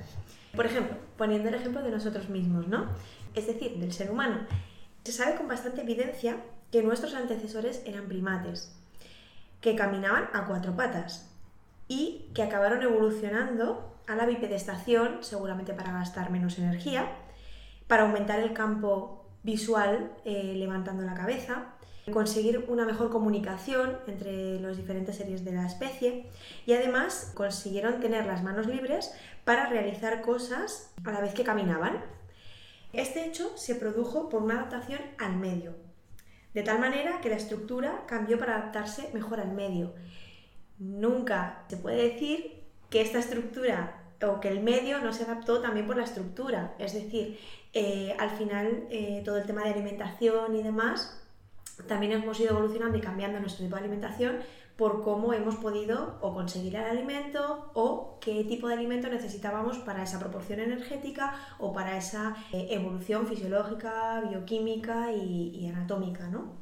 Por 0.56 0.66
ejemplo, 0.66 0.98
poniendo 1.18 1.50
el 1.50 1.56
ejemplo 1.56 1.82
de 1.82 1.92
nosotros 1.92 2.30
mismos, 2.30 2.68
¿no? 2.68 2.88
Es 3.36 3.48
decir, 3.48 3.78
del 3.78 3.94
ser 3.94 4.12
humano. 4.12 4.48
Se 5.04 5.12
sabe 5.12 5.36
con 5.36 5.48
bastante 5.48 5.82
evidencia 5.82 6.38
que 6.72 6.84
nuestros 6.84 7.16
antecesores 7.16 7.82
eran 7.86 8.08
primates, 8.08 8.76
que 9.62 9.76
caminaban 9.76 10.30
a 10.34 10.46
cuatro 10.46 10.76
patas 10.76 11.30
y 11.88 12.30
que 12.34 12.44
acabaron 12.44 12.82
evolucionando 12.84 13.96
a 14.08 14.16
la 14.16 14.26
bipedestación, 14.26 15.24
seguramente 15.24 15.74
para 15.74 15.92
gastar 15.92 16.30
menos 16.30 16.58
energía, 16.58 17.12
para 17.88 18.04
aumentar 18.04 18.40
el 18.40 18.54
campo 18.54 19.26
visual 19.44 20.12
eh, 20.26 20.54
levantando 20.56 21.04
la 21.04 21.14
cabeza, 21.14 21.74
conseguir 22.12 22.66
una 22.68 22.86
mejor 22.86 23.10
comunicación 23.10 23.98
entre 24.08 24.60
los 24.60 24.78
diferentes 24.78 25.18
series 25.18 25.44
de 25.44 25.52
la 25.52 25.66
especie 25.66 26.28
y 26.66 26.74
además 26.74 27.32
consiguieron 27.36 28.00
tener 28.00 28.26
las 28.26 28.44
manos 28.44 28.68
libres 28.68 29.14
para 29.44 29.68
realizar 29.68 30.22
cosas 30.22 30.92
a 31.04 31.12
la 31.12 31.22
vez 31.22 31.34
que 31.34 31.44
caminaban. 31.44 32.04
Este 32.94 33.26
hecho 33.26 33.56
se 33.56 33.76
produjo 33.76 34.30
por 34.30 34.42
una 34.42 34.56
adaptación 34.56 35.00
al 35.18 35.38
medio, 35.38 35.76
de 36.54 36.64
tal 36.64 36.80
manera 36.80 37.22
que 37.22 37.30
la 37.30 37.36
estructura 37.36 38.04
cambió 38.08 38.40
para 38.40 38.56
adaptarse 38.56 39.10
mejor 39.14 39.40
al 39.40 39.52
medio. 39.52 39.94
Nunca 40.80 41.66
se 41.68 41.78
puede 41.78 42.10
decir 42.10 42.64
que 42.90 43.02
esta 43.02 43.20
estructura 43.20 43.96
o 44.22 44.40
que 44.40 44.50
el 44.50 44.62
medio 44.62 45.00
no 45.00 45.14
se 45.14 45.24
adaptó 45.24 45.62
también 45.62 45.88
por 45.88 45.98
la 45.98 46.04
estructura, 46.04 46.74
es 46.80 46.94
decir, 46.94 47.40
eh, 47.74 48.16
al 48.20 48.32
final 48.32 48.88
eh, 48.90 49.22
todo 49.24 49.38
el 49.38 49.46
tema 49.46 49.64
de 49.64 49.72
alimentación 49.72 50.56
y 50.56 50.64
demás 50.64 51.22
también 51.88 52.12
hemos 52.12 52.40
ido 52.40 52.52
evolucionando 52.52 52.98
y 52.98 53.02
cambiando 53.02 53.40
nuestro 53.40 53.64
tipo 53.64 53.76
de 53.76 53.82
alimentación 53.82 54.40
por 54.80 55.04
cómo 55.04 55.34
hemos 55.34 55.58
podido 55.58 56.18
o 56.22 56.34
conseguir 56.34 56.78
el 56.78 56.86
alimento 56.86 57.70
o 57.74 58.18
qué 58.22 58.46
tipo 58.46 58.70
de 58.70 58.76
alimento 58.76 59.10
necesitábamos 59.10 59.78
para 59.80 60.04
esa 60.04 60.20
proporción 60.20 60.62
energética 60.62 61.36
o 61.60 61.74
para 61.74 61.98
esa 61.98 62.34
eh, 62.54 62.68
evolución 62.72 63.28
fisiológica, 63.28 64.22
bioquímica 64.22 65.12
y, 65.12 65.68
anatómica, 65.68 66.30
¿no? 66.30 66.54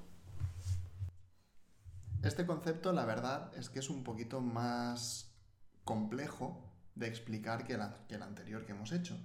Este 2.23 2.47
concepto, 2.47 2.91
la 2.91 3.05
verdad, 3.05 3.51
es 3.55 3.69
que 3.69 3.77
es 3.77 3.89
un 3.91 4.03
poquito 4.03 4.41
más 4.41 5.31
complejo 5.83 6.73
de 6.95 7.07
explicar 7.07 7.67
que, 7.67 7.77
que 8.07 8.15
el 8.15 8.23
anterior 8.23 8.65
que 8.65 8.71
hemos 8.71 8.91
hecho. 8.93 9.15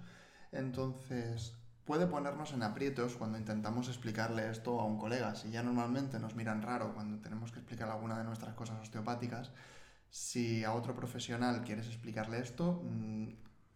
Entonces, 0.53 1.57
puede 1.85 2.07
ponernos 2.07 2.53
en 2.53 2.63
aprietos 2.63 3.17
cuando 3.17 3.39
intentamos 3.39 3.89
explicarle 3.89 4.51
esto 4.51 4.81
a 4.81 4.85
un 4.85 4.99
colega. 4.99 5.35
Si 5.35 5.51
ya 5.51 5.63
normalmente 5.63 6.19
nos 6.19 6.35
miran 6.35 6.63
raro 6.63 6.95
cuando 6.95 7.21
tenemos 7.21 7.51
que 7.53 7.59
explicar 7.59 7.89
alguna 7.89 8.19
de 8.19 8.25
nuestras 8.25 8.55
cosas 8.55 8.81
osteopáticas, 8.81 9.51
si 10.11 10.63
a 10.65 10.75
otro 10.75 10.95
profesional 10.95 11.63
quieres 11.65 11.87
explicarle 11.87 12.39
esto, 12.39 12.83
mm, 12.85 13.29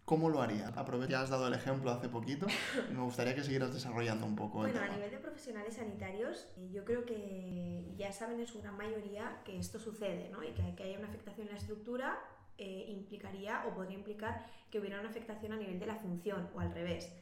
¿cómo 0.05 0.29
lo 0.29 0.43
haría? 0.43 0.69
Aprovecha, 0.69 1.13
ya 1.13 1.23
has 1.23 1.31
dado 1.31 1.49
el 1.49 1.55
ejemplo 1.55 1.91
hace 1.91 2.09
poquito, 2.09 2.47
me 2.93 3.01
gustaría 3.01 3.35
que 3.35 3.43
siguieras 3.43 3.73
desarrollando 3.73 4.27
un 4.27 4.37
poco. 4.37 4.59
Bueno, 4.59 4.81
a 4.81 4.89
nivel 4.89 5.11
de 5.11 5.19
profesionales 5.19 5.75
sanitarios, 5.75 6.47
eh, 6.57 6.71
yo 6.71 6.85
creo 6.85 7.05
que 7.05 7.93
ya 7.97 8.13
saben 8.13 8.39
en 8.39 8.47
su 8.47 8.61
gran 8.61 8.77
mayoría 8.77 9.41
que 9.45 9.59
esto 9.59 9.79
sucede, 9.79 10.29
¿no? 10.31 10.45
Y 10.45 10.53
que, 10.53 10.75
que 10.77 10.85
haya 10.85 10.99
una 10.99 11.09
afectación 11.09 11.49
en 11.49 11.55
la 11.55 11.59
estructura 11.59 12.19
eh, 12.59 12.87
implicaría 12.89 13.67
o 13.67 13.75
podría 13.75 13.99
implicar 13.99 14.47
que 14.71 14.79
hubiera 14.79 14.99
una 14.99 15.11
afectación 15.11 15.53
a 15.53 15.57
nivel 15.57 15.79
de 15.79 15.85
la 15.85 15.97
función 15.97 16.49
o 16.55 16.61
al 16.61 16.73
revés. 16.73 17.13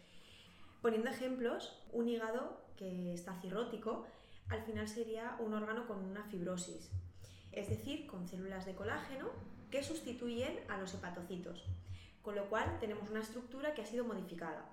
Poniendo 0.84 1.08
ejemplos, 1.08 1.72
un 1.92 2.10
hígado 2.10 2.60
que 2.76 3.14
está 3.14 3.34
cirrótico 3.40 4.04
al 4.50 4.60
final 4.64 4.86
sería 4.86 5.34
un 5.38 5.54
órgano 5.54 5.86
con 5.86 6.04
una 6.04 6.24
fibrosis, 6.24 6.90
es 7.52 7.70
decir, 7.70 8.06
con 8.06 8.28
células 8.28 8.66
de 8.66 8.74
colágeno 8.74 9.30
que 9.70 9.82
sustituyen 9.82 10.60
a 10.68 10.76
los 10.76 10.92
hepatocitos, 10.92 11.64
con 12.20 12.34
lo 12.34 12.50
cual 12.50 12.76
tenemos 12.80 13.08
una 13.08 13.22
estructura 13.22 13.72
que 13.72 13.80
ha 13.80 13.86
sido 13.86 14.04
modificada. 14.04 14.68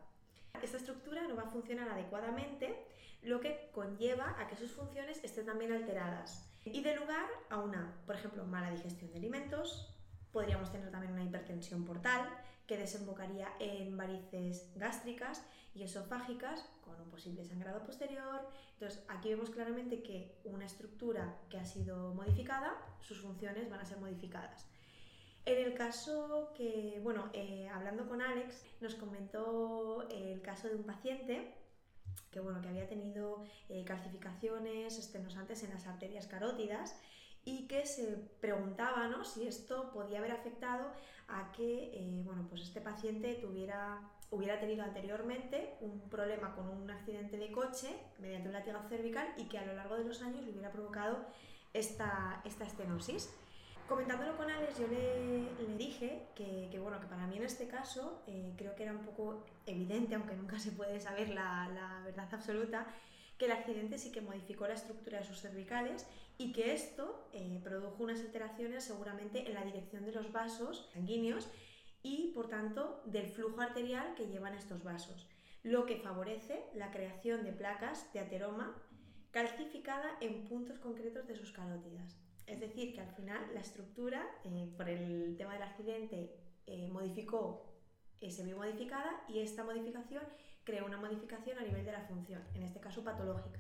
Esta 0.61 0.75
estructura 0.75 1.25
no 1.29 1.37
va 1.37 1.43
a 1.43 1.49
funcionar 1.49 1.87
adecuadamente, 1.87 2.75
lo 3.21 3.39
que 3.39 3.69
conlleva 3.71 4.35
a 4.37 4.49
que 4.49 4.57
sus 4.57 4.73
funciones 4.73 5.23
estén 5.23 5.45
también 5.45 5.71
alteradas 5.71 6.45
y 6.65 6.83
de 6.83 6.97
lugar 6.97 7.29
a 7.49 7.55
una, 7.55 7.95
por 8.05 8.17
ejemplo, 8.17 8.43
mala 8.43 8.69
digestión 8.69 9.11
de 9.11 9.17
alimentos, 9.17 9.95
podríamos 10.33 10.73
tener 10.73 10.91
también 10.91 11.13
una 11.13 11.23
hipertensión 11.23 11.85
portal 11.85 12.27
que 12.71 12.77
desembocaría 12.77 13.49
en 13.59 13.97
varices 13.97 14.71
gástricas 14.77 15.45
y 15.75 15.83
esofágicas 15.83 16.63
con 16.85 17.01
un 17.01 17.09
posible 17.09 17.43
sangrado 17.43 17.83
posterior. 17.83 18.47
Entonces, 18.75 19.03
aquí 19.09 19.27
vemos 19.27 19.49
claramente 19.49 20.01
que 20.01 20.39
una 20.45 20.63
estructura 20.63 21.37
que 21.49 21.57
ha 21.57 21.65
sido 21.65 22.13
modificada, 22.13 22.77
sus 23.01 23.19
funciones 23.19 23.69
van 23.69 23.81
a 23.81 23.85
ser 23.85 23.97
modificadas. 23.97 24.65
En 25.43 25.57
el 25.57 25.73
caso 25.73 26.53
que, 26.55 27.01
bueno, 27.03 27.29
eh, 27.33 27.67
hablando 27.67 28.07
con 28.07 28.21
Alex, 28.21 28.63
nos 28.79 28.95
comentó 28.95 30.07
el 30.09 30.41
caso 30.41 30.69
de 30.69 30.75
un 30.75 30.83
paciente 30.83 31.53
que, 32.31 32.39
bueno, 32.39 32.61
que 32.61 32.69
había 32.69 32.87
tenido 32.87 33.43
eh, 33.67 33.83
calcificaciones 33.83 34.97
estenosantes 34.97 35.61
en 35.63 35.71
las 35.71 35.87
arterias 35.87 36.25
carótidas 36.27 36.95
y 37.43 37.67
que 37.67 37.85
se 37.85 38.17
preguntaba 38.39 39.07
¿no? 39.07 39.23
si 39.23 39.47
esto 39.47 39.91
podía 39.91 40.19
haber 40.19 40.31
afectado 40.31 40.91
a 41.27 41.51
que 41.51 41.91
eh, 41.93 42.21
bueno, 42.23 42.45
pues 42.49 42.61
este 42.61 42.81
paciente 42.81 43.35
tuviera, 43.35 44.01
hubiera 44.29 44.59
tenido 44.59 44.83
anteriormente 44.83 45.75
un 45.81 46.09
problema 46.09 46.53
con 46.55 46.67
un 46.67 46.89
accidente 46.91 47.37
de 47.37 47.51
coche 47.51 47.97
mediante 48.19 48.49
un 48.49 48.53
latigazo 48.53 48.89
cervical 48.89 49.33
y 49.37 49.45
que 49.45 49.57
a 49.57 49.65
lo 49.65 49.73
largo 49.73 49.95
de 49.95 50.03
los 50.03 50.21
años 50.21 50.43
le 50.43 50.51
hubiera 50.51 50.71
provocado 50.71 51.25
esta, 51.73 52.41
esta 52.45 52.65
estenosis. 52.65 53.33
Comentándolo 53.87 54.37
con 54.37 54.49
Alex, 54.49 54.77
yo 54.77 54.87
le, 54.87 55.51
le 55.67 55.77
dije 55.77 56.27
que, 56.35 56.69
que, 56.71 56.79
bueno, 56.79 56.99
que 57.01 57.07
para 57.07 57.27
mí 57.27 57.37
en 57.37 57.43
este 57.43 57.67
caso 57.67 58.21
eh, 58.27 58.53
creo 58.57 58.73
que 58.75 58.83
era 58.83 58.93
un 58.93 59.03
poco 59.03 59.43
evidente, 59.65 60.15
aunque 60.15 60.35
nunca 60.35 60.59
se 60.59 60.71
puede 60.71 60.99
saber 60.99 61.29
la, 61.29 61.69
la 61.73 62.01
verdad 62.05 62.27
absoluta, 62.31 62.87
que 63.41 63.47
el 63.47 63.53
accidente 63.53 63.97
sí 63.97 64.11
que 64.11 64.21
modificó 64.21 64.67
la 64.67 64.75
estructura 64.75 65.17
de 65.17 65.25
sus 65.25 65.41
cervicales 65.41 66.05
y 66.37 66.53
que 66.53 66.75
esto 66.75 67.27
eh, 67.33 67.59
produjo 67.63 68.03
unas 68.03 68.19
alteraciones 68.19 68.83
seguramente 68.83 69.47
en 69.47 69.55
la 69.55 69.65
dirección 69.65 70.05
de 70.05 70.11
los 70.11 70.31
vasos 70.31 70.87
sanguíneos 70.93 71.49
y 72.03 72.33
por 72.35 72.49
tanto 72.49 73.01
del 73.07 73.25
flujo 73.25 73.59
arterial 73.59 74.13
que 74.13 74.27
llevan 74.27 74.53
estos 74.53 74.83
vasos, 74.83 75.27
lo 75.63 75.87
que 75.87 75.95
favorece 75.95 76.65
la 76.75 76.91
creación 76.91 77.43
de 77.43 77.51
placas 77.51 78.13
de 78.13 78.19
ateroma 78.19 78.79
calcificada 79.31 80.17
en 80.21 80.45
puntos 80.45 80.77
concretos 80.77 81.27
de 81.27 81.35
sus 81.35 81.51
carótidas. 81.51 82.19
Es 82.45 82.59
decir, 82.59 82.93
que 82.93 83.01
al 83.01 83.09
final 83.15 83.41
la 83.55 83.61
estructura, 83.61 84.23
eh, 84.45 84.71
por 84.77 84.87
el 84.87 85.35
tema 85.35 85.53
del 85.53 85.63
accidente, 85.63 86.29
eh, 86.67 86.87
modificó, 86.89 87.73
se 88.21 88.43
vio 88.43 88.57
modificada 88.57 89.25
y 89.27 89.39
esta 89.39 89.63
modificación 89.63 90.21
creó 90.63 90.85
una 90.85 90.97
modificación 90.97 91.57
a 91.57 91.63
nivel 91.63 91.85
de 91.85 91.91
la 91.91 92.01
función, 92.01 92.41
en 92.53 92.63
este 92.63 92.79
caso 92.79 93.03
patológica. 93.03 93.59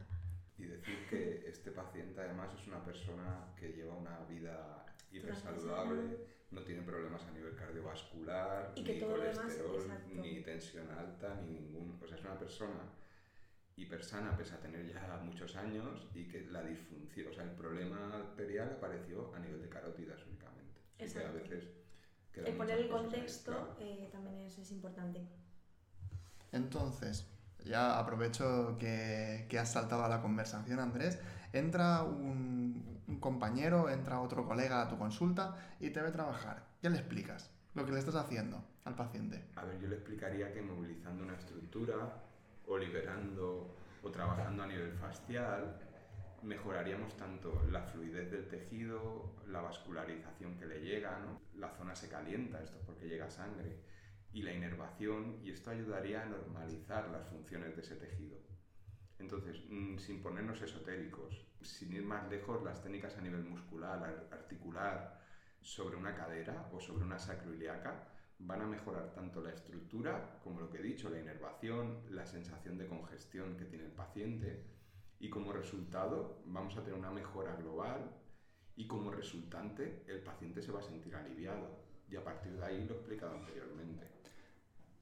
Y 0.57 0.65
decir 0.65 1.07
que 1.09 1.43
este 1.47 1.71
paciente 1.71 2.21
además 2.21 2.53
es 2.53 2.67
una 2.67 2.83
persona 2.83 3.53
que 3.59 3.69
lleva 3.73 3.95
una 3.95 4.19
vida 4.29 4.85
hipersaludable, 5.11 6.17
no 6.51 6.61
tiene 6.63 6.81
problemas 6.83 7.23
a 7.23 7.31
nivel 7.31 7.55
cardiovascular, 7.55 8.73
ni 8.75 8.99
colesterol, 8.99 9.83
ni 10.13 10.41
tensión 10.41 10.89
alta, 10.91 11.35
ni 11.41 11.51
ningún... 11.51 11.99
O 12.01 12.07
sea, 12.07 12.17
es 12.17 12.23
una 12.23 12.37
persona 12.37 12.91
hipersana 13.75 14.37
pese 14.37 14.53
a 14.53 14.59
tener 14.59 14.85
ya 14.85 15.19
muchos 15.23 15.55
años 15.55 16.07
y 16.13 16.27
que 16.27 16.41
la 16.51 16.61
disfunción, 16.61 17.29
o 17.29 17.33
sea, 17.33 17.43
el 17.43 17.51
problema 17.51 18.13
arterial 18.15 18.69
apareció 18.77 19.33
a 19.33 19.39
nivel 19.39 19.61
de 19.61 19.69
carótidas 19.69 20.21
únicamente. 20.27 20.81
Exacto. 20.99 21.29
a 21.29 21.31
veces 21.31 21.67
el 22.35 22.55
poner 22.55 22.79
el 22.79 22.89
contexto 22.89 23.75
eh, 23.79 24.09
también 24.11 24.39
es, 24.41 24.57
es 24.57 24.71
importante. 24.71 25.21
Entonces, 26.51 27.27
ya 27.65 27.99
aprovecho 27.99 28.77
que, 28.79 29.47
has 29.59 29.71
saltado 29.71 30.03
a 30.03 30.09
la 30.09 30.21
conversación, 30.21 30.79
Andrés. 30.79 31.19
Entra 31.53 32.03
un, 32.03 33.01
compañero, 33.19 33.89
entra 33.89 34.21
otro 34.21 34.45
colega 34.45 34.81
a 34.81 34.87
tu 34.87 34.97
consulta 34.97 35.55
y 35.79 35.89
te 35.89 36.01
ve 36.01 36.11
trabajar. 36.11 36.65
¿Qué 36.81 36.89
le 36.89 36.97
explicas? 36.97 37.51
Lo 37.73 37.85
que 37.85 37.91
le 37.91 37.99
estás 37.99 38.15
haciendo 38.15 38.63
al 38.85 38.95
paciente. 38.95 39.43
A 39.55 39.65
ver, 39.65 39.79
yo 39.79 39.87
le 39.87 39.95
explicaría 39.95 40.51
que 40.53 40.61
movilizando 40.61 41.23
una 41.23 41.35
estructura 41.35 41.95
o 42.67 42.77
liberando 42.77 43.75
o 44.01 44.09
trabajando 44.09 44.63
a 44.63 44.67
nivel 44.67 44.93
facial, 44.93 45.77
mejoraríamos 46.41 47.15
tanto 47.17 47.61
la 47.69 47.83
fluidez 47.83 48.31
del 48.31 48.47
tejido, 48.47 49.35
la 49.47 49.61
vascularización 49.61 50.57
que 50.57 50.65
le 50.65 50.81
llega, 50.81 51.19
la 51.57 51.69
zona 51.69 51.95
se 51.95 52.09
calienta, 52.09 52.61
esto 52.61 52.77
es 52.77 52.85
porque 52.85 53.07
llega 53.07 53.29
sangre, 53.29 53.77
y 54.33 54.41
la 54.41 54.53
inervación 54.53 55.39
y 55.43 55.51
esto 55.51 55.71
ayudaría 55.71 56.21
a 56.21 56.25
normalizar 56.25 57.09
las 57.09 57.27
funciones 57.27 57.75
de 57.75 57.81
ese 57.81 57.95
tejido. 57.95 58.37
Entonces, 59.19 59.61
mm, 59.69 59.97
sin 59.97 60.21
ponernos 60.21 60.61
esotéricos, 60.61 61.45
sin 61.61 61.93
ir 61.93 62.03
más 62.03 62.27
lejos, 62.29 62.63
las 62.63 62.81
técnicas 62.81 63.17
a 63.17 63.21
nivel 63.21 63.43
muscular, 63.43 64.27
articular, 64.31 65.21
sobre 65.61 65.95
una 65.95 66.15
cadera 66.15 66.69
o 66.73 66.79
sobre 66.79 67.05
una 67.05 67.19
sacroiliaca, 67.19 68.07
van 68.39 68.61
a 68.61 68.67
mejorar 68.67 69.13
tanto 69.13 69.41
la 69.41 69.51
estructura 69.51 70.39
como 70.43 70.59
lo 70.59 70.69
que 70.69 70.79
he 70.79 70.81
dicho, 70.81 71.09
la 71.09 71.19
inervación, 71.19 72.01
la 72.09 72.25
sensación 72.25 72.77
de 72.77 72.87
congestión 72.87 73.55
que 73.57 73.65
tiene 73.65 73.85
el 73.85 73.91
paciente 73.91 74.65
y 75.19 75.29
como 75.29 75.53
resultado 75.53 76.41
vamos 76.45 76.75
a 76.75 76.83
tener 76.83 76.97
una 76.97 77.11
mejora 77.11 77.55
global 77.55 78.11
y 78.75 78.87
como 78.87 79.11
resultante 79.11 80.03
el 80.07 80.21
paciente 80.23 80.63
se 80.63 80.71
va 80.71 80.79
a 80.79 80.83
sentir 80.83 81.15
aliviado 81.15 81.83
y 82.09 82.15
a 82.15 82.23
partir 82.23 82.53
de 82.53 82.65
ahí 82.65 82.85
lo 82.85 82.95
he 82.95 82.97
explicado 82.97 83.35
anteriormente. 83.35 84.10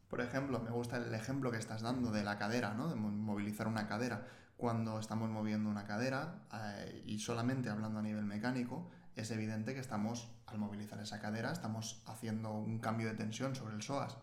Por 0.09 0.21
ejemplo, 0.21 0.59
me 0.59 0.71
gusta 0.71 0.97
el 0.97 1.13
ejemplo 1.13 1.51
que 1.51 1.57
estás 1.57 1.81
dando 1.81 2.11
de 2.11 2.23
la 2.23 2.37
cadera, 2.37 2.73
¿no? 2.73 2.89
De 2.89 2.95
movilizar 2.95 3.67
una 3.67 3.87
cadera. 3.87 4.27
Cuando 4.57 4.99
estamos 4.99 5.29
moviendo 5.29 5.69
una 5.69 5.85
cadera 5.85 6.47
eh, 6.51 7.03
y 7.05 7.19
solamente 7.19 7.69
hablando 7.69 7.99
a 7.99 8.01
nivel 8.01 8.25
mecánico, 8.25 8.89
es 9.15 9.29
evidente 9.31 9.73
que 9.73 9.79
estamos, 9.79 10.29
al 10.47 10.57
movilizar 10.57 10.99
esa 10.99 11.19
cadera, 11.19 11.51
estamos 11.51 12.01
haciendo 12.07 12.53
un 12.53 12.79
cambio 12.79 13.07
de 13.07 13.13
tensión 13.13 13.55
sobre 13.55 13.75
el 13.75 13.83
psoas. 13.83 14.17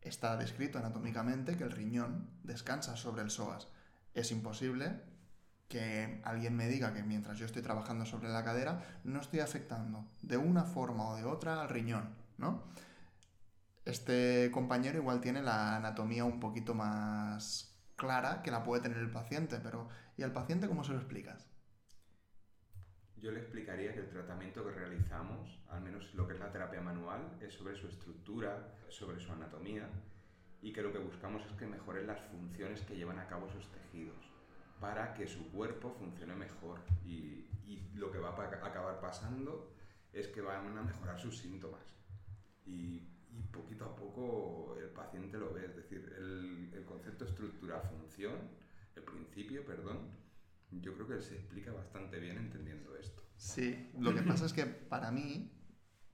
Está 0.00 0.36
descrito 0.36 0.78
anatómicamente 0.78 1.56
que 1.56 1.64
el 1.64 1.72
riñón 1.72 2.30
descansa 2.44 2.96
sobre 2.96 3.22
el 3.22 3.30
psoas. 3.30 3.68
Es 4.14 4.30
imposible 4.30 5.02
que 5.68 6.20
alguien 6.24 6.54
me 6.54 6.68
diga 6.68 6.94
que 6.94 7.02
mientras 7.02 7.38
yo 7.38 7.46
estoy 7.46 7.62
trabajando 7.62 8.06
sobre 8.06 8.28
la 8.28 8.44
cadera 8.44 9.00
no 9.02 9.20
estoy 9.20 9.40
afectando 9.40 10.06
de 10.22 10.36
una 10.36 10.64
forma 10.64 11.08
o 11.08 11.16
de 11.16 11.24
otra 11.24 11.62
al 11.62 11.68
riñón, 11.68 12.14
¿no? 12.38 12.62
Este 13.84 14.50
compañero 14.50 14.98
igual 14.98 15.20
tiene 15.20 15.42
la 15.42 15.76
anatomía 15.76 16.24
un 16.24 16.40
poquito 16.40 16.74
más 16.74 17.78
clara 17.96 18.42
que 18.42 18.50
la 18.50 18.62
puede 18.62 18.82
tener 18.82 18.98
el 18.98 19.10
paciente, 19.10 19.60
pero 19.62 19.88
¿y 20.16 20.22
al 20.22 20.32
paciente 20.32 20.68
cómo 20.68 20.84
se 20.84 20.92
lo 20.92 20.98
explicas? 20.98 21.46
Yo 23.18 23.30
le 23.30 23.40
explicaría 23.40 23.92
que 23.92 24.00
el 24.00 24.08
tratamiento 24.08 24.64
que 24.64 24.72
realizamos, 24.72 25.60
al 25.70 25.82
menos 25.82 26.14
lo 26.14 26.26
que 26.26 26.34
es 26.34 26.40
la 26.40 26.50
terapia 26.50 26.80
manual, 26.80 27.38
es 27.40 27.54
sobre 27.54 27.74
su 27.76 27.86
estructura, 27.86 28.74
sobre 28.88 29.20
su 29.20 29.32
anatomía 29.32 29.88
y 30.62 30.72
que 30.72 30.82
lo 30.82 30.92
que 30.92 30.98
buscamos 30.98 31.44
es 31.44 31.52
que 31.52 31.66
mejoren 31.66 32.06
las 32.06 32.20
funciones 32.22 32.80
que 32.82 32.96
llevan 32.96 33.18
a 33.18 33.26
cabo 33.26 33.48
sus 33.50 33.70
tejidos. 33.70 34.32
para 34.80 35.14
que 35.14 35.26
su 35.26 35.50
cuerpo 35.50 35.94
funcione 35.98 36.34
mejor. 36.34 36.80
Y, 37.06 37.48
y 37.64 37.90
lo 37.94 38.10
que 38.10 38.18
va 38.18 38.30
a 38.30 38.66
acabar 38.66 39.00
pasando 39.00 39.72
es 40.12 40.28
que 40.28 40.42
van 40.42 40.76
a 40.76 40.82
mejorar 40.82 41.18
sus 41.18 41.38
síntomas. 41.38 41.96
Y, 42.66 43.13
y 43.36 43.42
poquito 43.42 43.84
a 43.84 43.96
poco 43.96 44.76
el 44.80 44.88
paciente 44.90 45.38
lo 45.38 45.52
ve. 45.52 45.66
Es 45.66 45.76
decir, 45.76 46.14
el, 46.16 46.84
concepto 46.84 47.24
estructura-función, 47.24 48.34
el 48.94 49.02
principio, 49.02 49.64
perdón, 49.64 50.10
yo 50.70 50.94
creo 50.94 51.08
que 51.08 51.22
se 51.22 51.34
explica 51.34 51.72
bastante 51.72 52.18
bien 52.18 52.38
entendiendo 52.38 52.96
esto. 52.96 53.22
Sí, 53.36 53.90
lo 53.98 54.14
que 54.14 54.22
pasa 54.22 54.46
es 54.46 54.52
que 54.52 54.64
para 54.64 55.10
mí, 55.10 55.50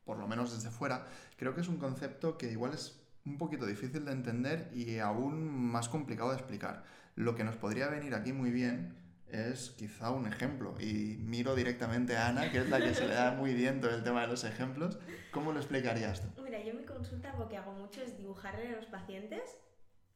por 0.04 0.18
lo 0.18 0.26
menos 0.26 0.54
desde 0.54 0.70
fuera, 0.70 1.06
creo 1.36 1.54
que 1.54 1.60
es 1.60 1.68
un 1.68 1.78
concepto 1.78 2.38
que 2.38 2.50
igual 2.50 2.72
es 2.72 3.00
un 3.24 3.36
poquito 3.36 3.66
difícil 3.66 4.04
de 4.04 4.12
entender 4.12 4.70
y 4.72 4.98
aún 4.98 5.50
más 5.50 5.88
complicado 5.88 6.30
de 6.30 6.36
explicar. 6.36 6.84
Lo 7.16 7.34
que 7.34 7.44
nos 7.44 7.56
podría 7.56 7.88
venir 7.88 8.14
aquí 8.14 8.32
muy 8.32 8.50
bien 8.50 8.96
es 9.32 9.70
quizá 9.70 10.10
un 10.10 10.26
ejemplo. 10.26 10.74
Y 10.80 11.16
miro 11.18 11.54
directamente 11.54 12.16
a 12.16 12.28
Ana, 12.28 12.50
que 12.50 12.58
es 12.58 12.68
la 12.68 12.80
que 12.80 12.94
se 12.94 13.06
le 13.06 13.14
da 13.14 13.32
muy 13.32 13.54
bien 13.54 13.80
todo 13.80 13.94
el 13.94 14.02
tema 14.02 14.22
de 14.22 14.28
los 14.28 14.44
ejemplos. 14.44 14.98
¿Cómo 15.30 15.52
lo 15.52 15.58
explicarías 15.58 16.20
tú? 16.20 16.42
Mira, 16.42 16.62
yo 16.62 16.70
en 16.70 16.78
mi 16.78 16.84
consulta 16.84 17.34
lo 17.38 17.48
que 17.48 17.56
hago 17.56 17.72
mucho 17.72 18.02
es 18.02 18.16
dibujarle 18.16 18.68
a 18.68 18.76
los 18.76 18.86
pacientes 18.86 19.58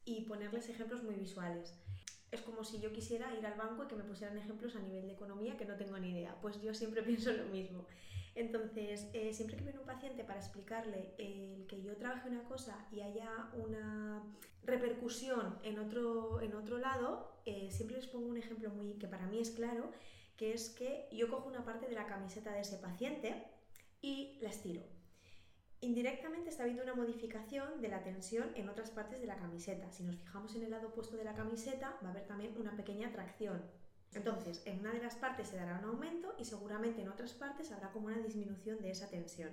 y 0.04 0.22
ponerles 0.22 0.68
ejemplos 0.68 1.02
muy 1.02 1.14
visuales 1.14 1.74
es 2.34 2.40
como 2.42 2.64
si 2.64 2.80
yo 2.80 2.92
quisiera 2.92 3.32
ir 3.34 3.46
al 3.46 3.54
banco 3.54 3.84
y 3.84 3.86
que 3.86 3.94
me 3.94 4.02
pusieran 4.02 4.36
ejemplos 4.36 4.74
a 4.74 4.80
nivel 4.80 5.06
de 5.06 5.12
economía 5.12 5.56
que 5.56 5.64
no 5.64 5.76
tengo 5.76 5.96
ni 5.98 6.10
idea. 6.10 6.36
Pues 6.42 6.60
yo 6.60 6.74
siempre 6.74 7.02
pienso 7.08 7.32
lo 7.32 7.44
mismo. 7.46 7.86
Entonces, 8.34 9.08
eh, 9.12 9.32
siempre 9.32 9.56
que 9.56 9.64
viene 9.64 9.78
un 9.78 9.86
paciente 9.86 10.24
para 10.24 10.40
explicarle 10.40 11.14
el 11.18 11.66
que 11.68 11.82
yo 11.82 11.96
trabaje 11.96 12.28
una 12.28 12.44
cosa 12.44 12.86
y 12.90 13.00
haya 13.00 13.50
una 13.54 14.22
repercusión 14.64 15.58
en 15.62 15.78
otro, 15.78 16.40
en 16.40 16.54
otro 16.54 16.78
lado, 16.78 17.40
eh, 17.46 17.68
siempre 17.70 17.96
les 17.96 18.06
pongo 18.06 18.26
un 18.28 18.36
ejemplo 18.36 18.70
muy 18.70 18.94
que 18.94 19.06
para 19.06 19.26
mí 19.26 19.38
es 19.38 19.50
claro, 19.50 19.90
que 20.36 20.52
es 20.52 20.70
que 20.70 21.08
yo 21.12 21.30
cojo 21.30 21.48
una 21.48 21.64
parte 21.64 21.86
de 21.86 21.94
la 21.94 22.06
camiseta 22.06 22.52
de 22.52 22.60
ese 22.60 22.78
paciente 22.78 23.44
y 24.02 24.38
la 24.40 24.50
estiro 24.50 24.82
Indirectamente 25.84 26.48
está 26.48 26.62
habiendo 26.62 26.82
una 26.82 26.94
modificación 26.94 27.82
de 27.82 27.88
la 27.88 28.02
tensión 28.02 28.50
en 28.54 28.70
otras 28.70 28.90
partes 28.90 29.20
de 29.20 29.26
la 29.26 29.36
camiseta. 29.36 29.92
Si 29.92 30.02
nos 30.02 30.16
fijamos 30.16 30.56
en 30.56 30.62
el 30.62 30.70
lado 30.70 30.88
opuesto 30.88 31.14
de 31.18 31.24
la 31.24 31.34
camiseta, 31.34 31.98
va 32.02 32.08
a 32.08 32.10
haber 32.12 32.26
también 32.26 32.56
una 32.58 32.74
pequeña 32.74 33.12
tracción. 33.12 33.62
Entonces, 34.14 34.62
en 34.64 34.80
una 34.80 34.92
de 34.92 35.02
las 35.02 35.16
partes 35.16 35.48
se 35.48 35.56
dará 35.56 35.78
un 35.78 35.84
aumento 35.86 36.34
y 36.38 36.44
seguramente 36.44 37.02
en 37.02 37.08
otras 37.08 37.32
partes 37.32 37.72
habrá 37.72 37.90
como 37.90 38.06
una 38.06 38.18
disminución 38.18 38.80
de 38.80 38.90
esa 38.90 39.08
tensión. 39.08 39.50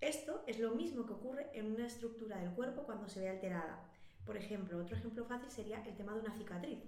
Esto 0.00 0.42
es 0.46 0.58
lo 0.58 0.74
mismo 0.74 1.06
que 1.06 1.12
ocurre 1.12 1.50
en 1.52 1.72
una 1.72 1.86
estructura 1.86 2.38
del 2.38 2.52
cuerpo 2.52 2.84
cuando 2.84 3.08
se 3.08 3.20
ve 3.20 3.28
alterada. 3.28 3.84
Por 4.24 4.36
ejemplo, 4.36 4.78
otro 4.78 4.96
ejemplo 4.96 5.24
fácil 5.24 5.50
sería 5.50 5.84
el 5.84 5.96
tema 5.96 6.14
de 6.14 6.20
una 6.20 6.36
cicatriz. 6.36 6.78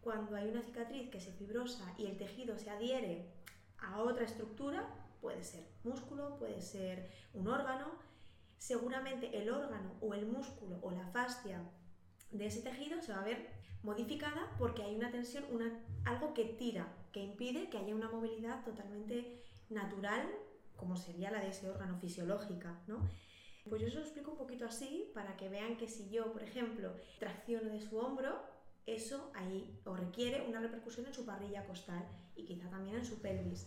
Cuando 0.00 0.36
hay 0.36 0.48
una 0.48 0.62
cicatriz 0.62 1.08
que 1.08 1.20
se 1.20 1.32
fibrosa 1.32 1.94
y 1.96 2.06
el 2.06 2.18
tejido 2.18 2.58
se 2.58 2.70
adhiere 2.70 3.32
a 3.78 4.02
otra 4.02 4.24
estructura, 4.24 4.86
puede 5.20 5.42
ser 5.42 5.64
músculo, 5.82 6.36
puede 6.36 6.60
ser 6.60 7.10
un 7.32 7.48
órgano, 7.48 7.86
seguramente 8.58 9.36
el 9.38 9.48
órgano 9.48 9.94
o 10.00 10.12
el 10.12 10.26
músculo 10.26 10.78
o 10.82 10.90
la 10.90 11.06
fascia 11.06 11.62
de 12.30 12.46
ese 12.46 12.60
tejido 12.60 13.00
se 13.00 13.12
va 13.12 13.20
a 13.20 13.24
ver 13.24 13.53
modificada 13.84 14.50
porque 14.58 14.82
hay 14.82 14.96
una 14.96 15.10
tensión, 15.10 15.44
algo 16.04 16.34
que 16.34 16.44
tira, 16.44 16.88
que 17.12 17.22
impide 17.22 17.68
que 17.68 17.78
haya 17.78 17.94
una 17.94 18.10
movilidad 18.10 18.64
totalmente 18.64 19.42
natural, 19.70 20.26
como 20.76 20.96
sería 20.96 21.30
la 21.30 21.40
de 21.40 21.50
ese 21.50 21.68
órgano 21.68 21.96
fisiológica, 21.98 22.80
¿no? 22.88 22.98
Pues 23.68 23.80
yo 23.80 23.88
se 23.88 23.96
lo 23.96 24.00
explico 24.00 24.32
un 24.32 24.38
poquito 24.38 24.66
así 24.66 25.10
para 25.14 25.36
que 25.36 25.48
vean 25.48 25.76
que 25.76 25.88
si 25.88 26.10
yo, 26.10 26.32
por 26.32 26.42
ejemplo, 26.42 26.92
tracciono 27.18 27.70
de 27.70 27.80
su 27.80 27.96
hombro, 27.96 28.42
eso 28.86 29.30
ahí 29.34 29.80
o 29.84 29.94
requiere 29.94 30.46
una 30.46 30.60
repercusión 30.60 31.06
en 31.06 31.14
su 31.14 31.24
parrilla 31.24 31.64
costal 31.64 32.04
y 32.36 32.44
quizá 32.44 32.68
también 32.68 32.96
en 32.96 33.06
su 33.06 33.20
pelvis. 33.20 33.66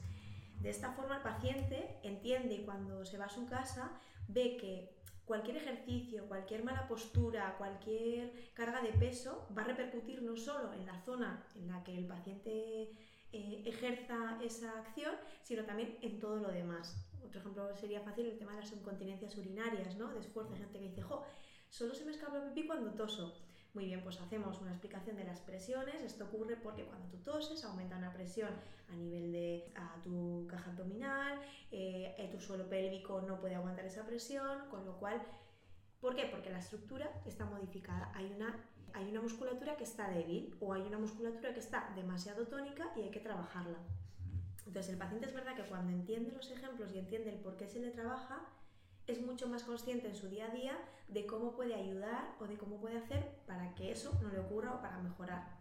De 0.61 0.69
esta 0.69 0.91
forma 0.91 1.17
el 1.17 1.23
paciente 1.23 1.99
entiende 2.03 2.55
y 2.55 2.65
cuando 2.65 3.05
se 3.05 3.17
va 3.17 3.25
a 3.25 3.29
su 3.29 3.47
casa 3.47 3.91
ve 4.27 4.57
que 4.57 4.96
cualquier 5.27 5.57
ejercicio, 5.57 6.25
cualquier 6.25 6.63
mala 6.63 6.87
postura, 6.87 7.55
cualquier 7.57 8.31
carga 8.53 8.81
de 8.81 8.93
peso 8.93 9.45
va 9.55 9.61
a 9.63 9.65
repercutir 9.65 10.23
no 10.23 10.37
solo 10.37 10.73
en 10.73 10.85
la 10.85 10.99
zona 11.01 11.45
en 11.55 11.67
la 11.67 11.83
que 11.83 11.95
el 11.97 12.07
paciente 12.07 12.93
eh, 13.33 13.63
ejerza 13.65 14.39
esa 14.41 14.79
acción, 14.79 15.13
sino 15.43 15.65
también 15.65 15.97
en 16.01 16.19
todo 16.19 16.37
lo 16.37 16.49
demás. 16.49 16.95
Otro 17.25 17.41
ejemplo 17.41 17.75
sería 17.75 17.99
fácil 17.99 18.25
el 18.25 18.37
tema 18.37 18.53
de 18.53 18.61
las 18.61 18.71
incontinencias 18.71 19.37
urinarias, 19.37 19.97
¿no? 19.97 20.13
De 20.13 20.21
esfuerzo, 20.21 20.55
gente 20.55 20.79
que 20.79 20.85
dice, 20.85 21.01
jo, 21.01 21.25
solo 21.69 21.93
se 21.93 22.05
me 22.05 22.11
escapa 22.11 22.37
el 22.37 22.53
pipí 22.53 22.65
cuando 22.65 22.93
toso. 22.93 23.35
Muy 23.73 23.85
bien, 23.85 24.01
pues 24.01 24.19
hacemos 24.19 24.59
una 24.61 24.71
explicación 24.71 25.17
de 25.17 25.23
las 25.23 25.39
presiones. 25.39 26.01
Esto 26.01 26.25
ocurre 26.25 26.55
porque 26.55 26.85
cuando 26.85 27.07
tú 27.09 27.17
toses 27.17 27.63
aumenta 27.63 27.97
una 27.97 28.11
presión 28.11 28.49
a 28.89 28.95
nivel 28.95 29.31
de 29.31 29.71
tu 30.03 30.47
caja 30.49 30.71
abdominal, 30.71 31.39
eh, 31.71 32.29
tu 32.31 32.39
suelo 32.39 32.67
pélvico 32.67 33.21
no 33.21 33.39
puede 33.39 33.55
aguantar 33.55 33.85
esa 33.85 34.05
presión, 34.05 34.67
con 34.69 34.85
lo 34.85 34.97
cual 34.97 35.21
¿Por 36.01 36.15
qué? 36.15 36.25
Porque 36.25 36.49
la 36.49 36.59
estructura 36.59 37.09
está 37.25 37.45
modificada. 37.45 38.11
Hay 38.13 38.31
una, 38.35 38.55
hay 38.93 39.09
una 39.09 39.21
musculatura 39.21 39.75
que 39.75 39.83
está 39.83 40.09
débil 40.09 40.55
o 40.59 40.73
hay 40.73 40.81
una 40.81 40.99
musculatura 40.99 41.53
que 41.53 41.59
está 41.59 41.91
demasiado 41.95 42.47
tónica 42.47 42.91
y 42.95 43.01
hay 43.01 43.11
que 43.11 43.19
trabajarla. 43.19 43.79
Entonces 44.65 44.93
el 44.93 44.99
paciente 44.99 45.27
es 45.27 45.33
verdad 45.33 45.55
que 45.55 45.63
cuando 45.63 45.91
entiende 45.91 46.31
los 46.31 46.51
ejemplos 46.51 46.91
y 46.93 46.99
entiende 46.99 47.31
el 47.31 47.39
por 47.39 47.57
qué 47.57 47.67
se 47.67 47.79
le 47.79 47.91
trabaja, 47.91 48.45
es 49.07 49.21
mucho 49.21 49.47
más 49.47 49.63
consciente 49.63 50.07
en 50.07 50.15
su 50.15 50.27
día 50.27 50.47
a 50.47 50.53
día 50.53 50.77
de 51.07 51.25
cómo 51.25 51.55
puede 51.55 51.73
ayudar 51.73 52.35
o 52.39 52.45
de 52.45 52.57
cómo 52.57 52.79
puede 52.79 52.97
hacer 52.97 53.39
para 53.47 53.73
que 53.73 53.91
eso 53.91 54.17
no 54.21 54.29
le 54.29 54.39
ocurra 54.39 54.73
o 54.73 54.81
para 54.81 54.99
mejorar. 54.99 55.57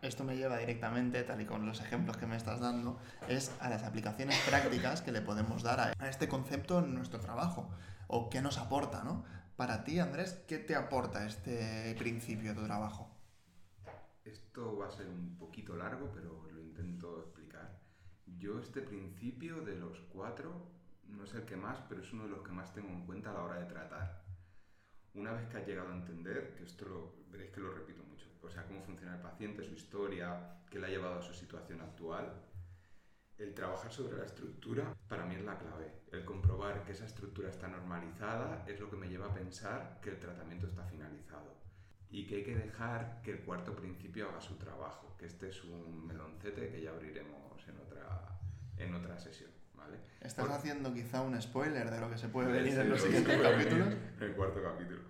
Esto 0.00 0.24
me 0.24 0.36
lleva 0.36 0.58
directamente, 0.58 1.22
tal 1.22 1.40
y 1.40 1.46
con 1.46 1.64
los 1.64 1.80
ejemplos 1.80 2.16
que 2.16 2.26
me 2.26 2.36
estás 2.36 2.60
dando, 2.60 2.98
es 3.28 3.54
a 3.60 3.70
las 3.70 3.84
aplicaciones 3.84 4.38
prácticas 4.46 5.02
que 5.02 5.12
le 5.12 5.22
podemos 5.22 5.62
dar 5.62 5.94
a 5.98 6.08
este 6.08 6.28
concepto 6.28 6.80
en 6.80 6.94
nuestro 6.94 7.20
trabajo 7.20 7.70
o 8.08 8.28
qué 8.28 8.42
nos 8.42 8.58
aporta, 8.58 9.02
¿no? 9.02 9.24
Para 9.56 9.84
ti, 9.84 10.00
Andrés, 10.00 10.42
¿qué 10.46 10.58
te 10.58 10.74
aporta 10.74 11.26
este 11.26 11.94
principio 11.98 12.50
de 12.50 12.60
tu 12.60 12.66
trabajo? 12.66 13.08
Esto 14.24 14.76
va 14.76 14.88
a 14.88 14.90
ser 14.90 15.08
un 15.08 15.36
poquito 15.38 15.76
largo, 15.76 16.10
pero 16.12 16.42
lo 16.50 16.60
intento 16.60 17.20
explicar. 17.20 17.78
Yo 18.26 18.58
este 18.58 18.82
principio 18.82 19.62
de 19.62 19.76
los 19.76 20.00
cuatro 20.12 20.73
no 21.16 21.24
es 21.24 21.34
el 21.34 21.44
que 21.44 21.56
más, 21.56 21.80
pero 21.88 22.02
es 22.02 22.12
uno 22.12 22.24
de 22.24 22.30
los 22.30 22.42
que 22.42 22.52
más 22.52 22.72
tengo 22.72 22.88
en 22.88 23.06
cuenta 23.06 23.30
a 23.30 23.34
la 23.34 23.42
hora 23.42 23.60
de 23.60 23.66
tratar. 23.66 24.24
Una 25.14 25.32
vez 25.32 25.46
que 25.48 25.58
has 25.58 25.66
llegado 25.66 25.90
a 25.90 25.96
entender, 25.96 26.54
que 26.54 26.64
esto 26.64 26.86
lo, 26.86 27.14
veréis 27.30 27.50
que 27.52 27.60
lo 27.60 27.72
repito 27.72 28.02
mucho, 28.02 28.26
o 28.42 28.48
sea, 28.48 28.66
cómo 28.66 28.82
funciona 28.82 29.14
el 29.14 29.22
paciente, 29.22 29.62
su 29.62 29.74
historia, 29.74 30.60
qué 30.70 30.78
le 30.78 30.86
ha 30.86 30.90
llevado 30.90 31.18
a 31.18 31.22
su 31.22 31.32
situación 31.32 31.80
actual, 31.80 32.32
el 33.38 33.54
trabajar 33.54 33.92
sobre 33.92 34.18
la 34.18 34.24
estructura 34.24 34.94
para 35.08 35.24
mí 35.24 35.34
es 35.34 35.44
la 35.44 35.58
clave. 35.58 36.02
El 36.12 36.24
comprobar 36.24 36.84
que 36.84 36.92
esa 36.92 37.04
estructura 37.04 37.48
está 37.48 37.68
normalizada 37.68 38.64
es 38.68 38.78
lo 38.78 38.88
que 38.88 38.96
me 38.96 39.08
lleva 39.08 39.26
a 39.26 39.34
pensar 39.34 39.98
que 40.00 40.10
el 40.10 40.20
tratamiento 40.20 40.66
está 40.66 40.84
finalizado 40.84 41.54
y 42.10 42.26
que 42.26 42.36
hay 42.36 42.44
que 42.44 42.54
dejar 42.54 43.22
que 43.22 43.32
el 43.32 43.40
cuarto 43.40 43.74
principio 43.74 44.28
haga 44.28 44.40
su 44.40 44.56
trabajo, 44.56 45.16
que 45.18 45.26
este 45.26 45.48
es 45.48 45.64
un 45.64 46.06
meloncete 46.06 46.70
que 46.70 46.80
ya 46.80 46.90
abriremos 46.90 47.66
en 47.66 47.76
otra, 47.78 48.38
en 48.76 48.94
otra 48.94 49.18
sesión. 49.18 49.50
¿Vale? 49.84 49.98
¿Estás 50.20 50.50
haciendo 50.50 50.92
quizá 50.92 51.20
un 51.22 51.40
spoiler 51.40 51.90
de 51.90 52.00
lo 52.00 52.10
que 52.10 52.18
se 52.18 52.28
puede 52.28 52.50
venir 52.52 52.78
en 52.78 52.90
los 52.90 53.00
siguientes 53.00 53.40
capítulos? 53.40 53.88
En 53.88 54.22
el 54.22 54.34
cuarto 54.34 54.62
capítulo. 54.62 55.00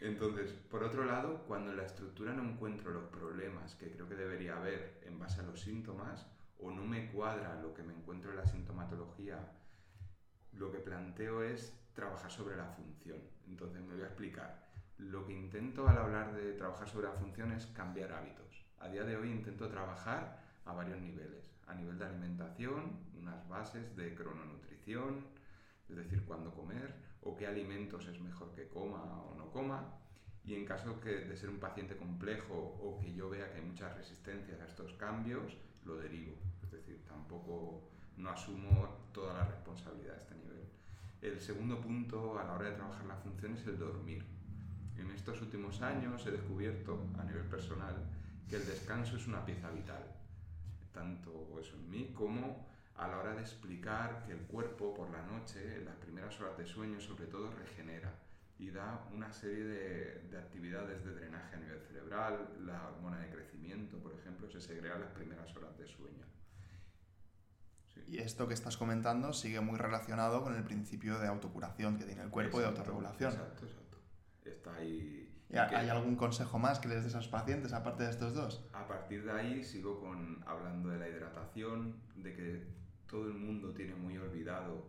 Entonces, 0.00 0.52
por 0.70 0.82
otro 0.82 1.04
lado, 1.04 1.44
cuando 1.46 1.70
en 1.70 1.76
la 1.76 1.84
estructura 1.84 2.32
no 2.32 2.42
encuentro 2.42 2.90
los 2.90 3.04
problemas 3.04 3.76
que 3.76 3.90
creo 3.92 4.08
que 4.08 4.16
debería 4.16 4.56
haber 4.56 5.00
en 5.06 5.18
base 5.18 5.40
a 5.40 5.44
los 5.44 5.60
síntomas, 5.60 6.26
o 6.58 6.70
no 6.70 6.84
me 6.84 7.10
cuadra 7.10 7.60
lo 7.60 7.72
que 7.72 7.82
me 7.82 7.92
encuentro 7.92 8.30
en 8.30 8.38
la 8.38 8.46
sintomatología, 8.46 9.38
lo 10.52 10.70
que 10.70 10.78
planteo 10.78 11.42
es 11.42 11.72
trabajar 11.94 12.30
sobre 12.30 12.56
la 12.56 12.66
función. 12.66 13.18
Entonces 13.46 13.80
me 13.82 13.94
voy 13.94 14.02
a 14.02 14.06
explicar. 14.06 14.68
Lo 14.98 15.26
que 15.26 15.32
intento 15.32 15.88
al 15.88 15.98
hablar 15.98 16.34
de 16.34 16.52
trabajar 16.54 16.88
sobre 16.88 17.08
la 17.08 17.14
función 17.14 17.52
es 17.52 17.66
cambiar 17.66 18.12
hábitos. 18.12 18.64
A 18.78 18.88
día 18.88 19.04
de 19.04 19.16
hoy 19.16 19.30
intento 19.30 19.68
trabajar 19.68 20.42
a 20.64 20.72
varios 20.72 21.00
niveles. 21.00 21.51
A 21.66 21.74
nivel 21.74 21.98
de 21.98 22.04
alimentación, 22.04 22.98
unas 23.18 23.48
bases 23.48 23.96
de 23.96 24.14
crononutrición, 24.14 25.24
es 25.88 25.96
decir, 25.96 26.24
cuándo 26.24 26.52
comer 26.52 26.94
o 27.22 27.36
qué 27.36 27.46
alimentos 27.46 28.06
es 28.06 28.20
mejor 28.20 28.52
que 28.54 28.68
coma 28.68 29.02
o 29.02 29.34
no 29.36 29.50
coma. 29.50 29.98
Y 30.44 30.54
en 30.54 30.64
caso 30.64 30.98
de 31.04 31.36
ser 31.36 31.50
un 31.50 31.60
paciente 31.60 31.96
complejo 31.96 32.54
o 32.54 32.98
que 33.00 33.14
yo 33.14 33.30
vea 33.30 33.50
que 33.52 33.58
hay 33.58 33.64
muchas 33.64 33.96
resistencias 33.96 34.60
a 34.60 34.66
estos 34.66 34.92
cambios, 34.94 35.56
lo 35.84 35.96
derivo. 35.96 36.34
Es 36.64 36.72
decir, 36.72 37.04
tampoco 37.06 37.88
no 38.16 38.30
asumo 38.30 38.88
toda 39.12 39.34
la 39.34 39.44
responsabilidad 39.44 40.14
a 40.14 40.18
este 40.18 40.34
nivel. 40.34 40.66
El 41.20 41.40
segundo 41.40 41.80
punto 41.80 42.38
a 42.38 42.44
la 42.44 42.54
hora 42.54 42.70
de 42.70 42.76
trabajar 42.76 43.06
la 43.06 43.16
función 43.16 43.54
es 43.54 43.66
el 43.66 43.78
dormir. 43.78 44.24
En 44.98 45.10
estos 45.10 45.40
últimos 45.42 45.80
años 45.80 46.26
he 46.26 46.32
descubierto 46.32 46.98
a 47.18 47.24
nivel 47.24 47.44
personal 47.44 47.94
que 48.48 48.56
el 48.56 48.66
descanso 48.66 49.16
es 49.16 49.26
una 49.26 49.44
pieza 49.44 49.70
vital, 49.70 50.04
tanto 50.92 51.58
eso 51.60 51.74
en 51.76 51.90
mí 51.90 52.12
como 52.14 52.66
a 52.96 53.08
la 53.08 53.18
hora 53.18 53.34
de 53.34 53.40
explicar 53.40 54.22
que 54.24 54.32
el 54.32 54.40
cuerpo 54.42 54.94
por 54.94 55.10
la 55.10 55.22
noche, 55.22 55.76
en 55.76 55.86
las 55.86 55.96
primeras 55.96 56.38
horas 56.40 56.56
de 56.58 56.66
sueño 56.66 57.00
sobre 57.00 57.26
todo, 57.26 57.50
regenera. 57.50 58.12
y 58.58 58.70
da 58.70 59.08
una 59.12 59.32
serie 59.32 59.64
de, 59.64 60.38
actividades 60.38 61.04
de 61.04 61.14
drenaje 61.14 61.56
a 61.56 61.58
nivel 61.58 61.80
cerebral, 61.80 62.48
la 62.64 62.90
hormona 62.90 63.18
de 63.18 63.28
crecimiento, 63.30 63.98
por 63.98 64.12
ejemplo, 64.12 64.48
se 64.48 64.60
segrega 64.60 64.98
las 64.98 65.10
primeras 65.10 65.56
horas 65.56 65.76
de 65.78 65.86
sueño. 65.88 66.24
Y 68.06 68.18
esto 68.18 68.46
que 68.46 68.54
estás 68.54 68.76
comentando 68.76 69.32
sigue 69.32 69.60
muy 69.60 69.78
relacionado 69.78 70.42
con 70.44 70.54
el 70.54 70.62
principio 70.62 71.18
de 71.18 71.26
autocuración 71.26 71.98
que 71.98 72.04
tiene 72.04 72.22
el 72.22 72.30
cuerpo 72.30 72.58
y 72.58 72.60
de 72.60 72.68
autorregulación. 72.68 73.32
Exacto, 73.32 73.66
exacto. 73.66 73.98
Está 74.44 74.74
ahí. 74.76 75.21
¿Hay 75.52 75.88
algún 75.88 76.16
consejo 76.16 76.58
más 76.58 76.80
que 76.80 76.88
les 76.88 77.04
des 77.04 77.14
a 77.14 77.18
esos 77.18 77.28
pacientes 77.28 77.72
aparte 77.72 78.04
de 78.04 78.10
estos 78.10 78.34
dos? 78.34 78.64
A 78.72 78.86
partir 78.86 79.24
de 79.24 79.32
ahí 79.32 79.62
sigo 79.62 80.00
con, 80.00 80.42
hablando 80.46 80.88
de 80.88 80.98
la 80.98 81.08
hidratación, 81.08 81.94
de 82.16 82.32
que 82.32 82.66
todo 83.06 83.26
el 83.26 83.34
mundo 83.34 83.72
tiene 83.72 83.94
muy 83.94 84.16
olvidado 84.16 84.86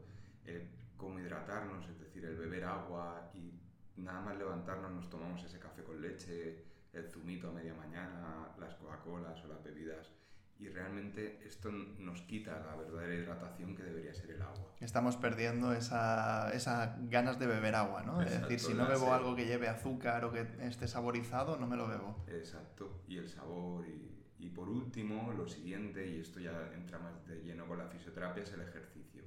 cómo 0.98 1.20
hidratarnos, 1.20 1.88
es 1.90 2.00
decir, 2.00 2.24
el 2.24 2.38
beber 2.38 2.64
agua 2.64 3.30
y 3.34 3.60
nada 3.98 4.22
más 4.22 4.38
levantarnos 4.38 4.92
nos 4.92 5.10
tomamos 5.10 5.44
ese 5.44 5.60
café 5.60 5.84
con 5.84 6.02
leche, 6.02 6.64
el 6.94 7.10
zumito 7.10 7.50
a 7.50 7.52
media 7.52 7.74
mañana, 7.74 8.48
las 8.58 8.74
Coca-Colas 8.76 9.44
o 9.44 9.48
las 9.48 9.62
bebidas 9.64 10.14
y 10.60 10.70
realmente 10.70 11.42
esto 11.46 11.72
nos 11.72 12.22
quita 12.22 12.60
la 12.66 12.76
verdadera 12.76 13.16
hidratación 13.16 13.76
que 13.76 13.84
debería 13.84 14.14
ser 14.14 14.32
el 14.32 14.42
agua. 14.42 14.74
Estamos 14.80 15.18
perdiendo 15.18 15.74
esas 15.74 16.54
esa 16.54 16.98
ganas 17.10 17.40
de 17.40 17.48
beber 17.48 17.76
agua, 17.76 18.04
¿no? 18.04 18.22
es 18.22 18.42
decir, 18.42 18.60
si 18.60 18.74
no 18.74 18.88
bebo 18.88 19.14
algo 19.14 19.36
que 19.36 19.46
lleve 19.46 19.68
azúcar 19.68 20.26
o 20.26 20.32
que 20.32 20.48
esté 20.62 20.88
saborizado, 20.88 21.58
no 21.58 21.68
me 21.68 21.76
lo 21.76 21.88
bebo. 21.88 22.24
Exacto, 22.28 23.04
y 23.08 23.18
el 23.18 23.28
sabor. 23.28 23.86
Y, 23.88 24.14
y 24.40 24.50
por 24.50 24.70
último, 24.70 25.34
lo 25.34 25.48
siguiente, 25.48 26.06
y 26.08 26.20
esto 26.20 26.40
ya 26.40 26.72
entra 26.74 27.00
más 27.00 27.26
de 27.26 27.42
lleno 27.42 27.66
con 27.66 27.78
la 27.78 27.88
fisioterapia, 27.88 28.44
es 28.44 28.52
el 28.54 28.62
ejercicio, 28.62 29.24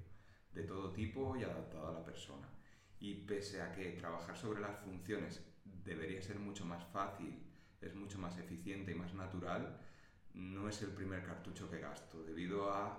de 0.52 0.62
todo 0.62 0.92
tipo 0.92 1.36
y 1.36 1.44
adaptado 1.44 1.88
a 1.88 1.92
la 1.92 2.04
persona. 2.04 2.48
Y 2.98 3.26
pese 3.26 3.62
a 3.62 3.72
que 3.72 3.92
trabajar 3.92 4.36
sobre 4.36 4.60
las 4.60 4.78
funciones 4.78 5.42
debería 5.84 6.20
ser 6.22 6.38
mucho 6.38 6.64
más 6.64 6.84
fácil, 6.86 7.42
es 7.80 7.94
mucho 7.94 8.18
más 8.18 8.38
eficiente 8.38 8.92
y 8.92 8.94
más 8.94 9.14
natural, 9.14 9.78
no 10.36 10.68
es 10.68 10.82
el 10.82 10.90
primer 10.90 11.24
cartucho 11.24 11.70
que 11.70 11.80
gasto, 11.80 12.22
debido 12.22 12.70
a 12.70 12.98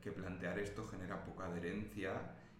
que 0.00 0.12
plantear 0.12 0.58
esto 0.58 0.86
genera 0.88 1.22
poca 1.24 1.46
adherencia 1.46 2.12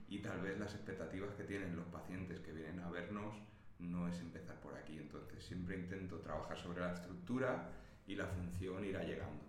y 0.09 0.21
tal 0.21 0.41
vez 0.41 0.59
las 0.59 0.75
expectativas 0.75 1.35
que 1.35 1.45
tienen 1.45 1.75
los 1.75 1.87
pacientes 1.87 2.41
que 2.41 2.53
vienen 2.53 2.81
a 2.81 2.91
vernos 2.91 3.35
no 3.79 4.07
es 4.09 4.21
empezar 4.21 4.57
por 4.61 4.77
aquí. 4.77 4.99
Entonces 4.99 5.45
siempre 5.45 5.77
intento 5.77 6.19
trabajar 6.21 6.57
sobre 6.57 6.81
la 6.81 6.93
estructura 6.93 7.71
y 8.07 8.15
la 8.15 8.27
función 8.27 8.85
irá 8.85 9.03
llegando. 9.03 9.43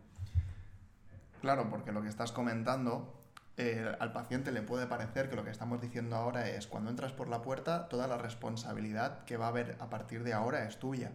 Claro, 1.42 1.70
porque 1.70 1.92
lo 1.92 2.02
que 2.02 2.10
estás 2.10 2.32
comentando, 2.32 3.14
eh, 3.58 3.94
al 4.00 4.14
paciente 4.14 4.52
le 4.52 4.62
puede 4.62 4.88
parecer 4.88 5.30
que 5.30 5.36
lo 5.36 5.44
que 5.44 5.52
estamos 5.52 5.82
diciendo 5.82 6.16
ahora 6.16 6.50
es, 6.50 6.66
cuando 6.66 6.90
entras 6.90 7.12
por 7.12 7.28
la 7.28 7.42
puerta, 7.42 7.88
toda 7.90 8.08
la 8.08 8.18
responsabilidad 8.18 9.26
que 9.26 9.38
va 9.38 9.46
a 9.46 9.50
haber 9.50 9.78
a 9.80 9.90
partir 9.90 10.24
de 10.24 10.34
ahora 10.34 10.66
es 10.66 10.80
tuya 10.80 11.12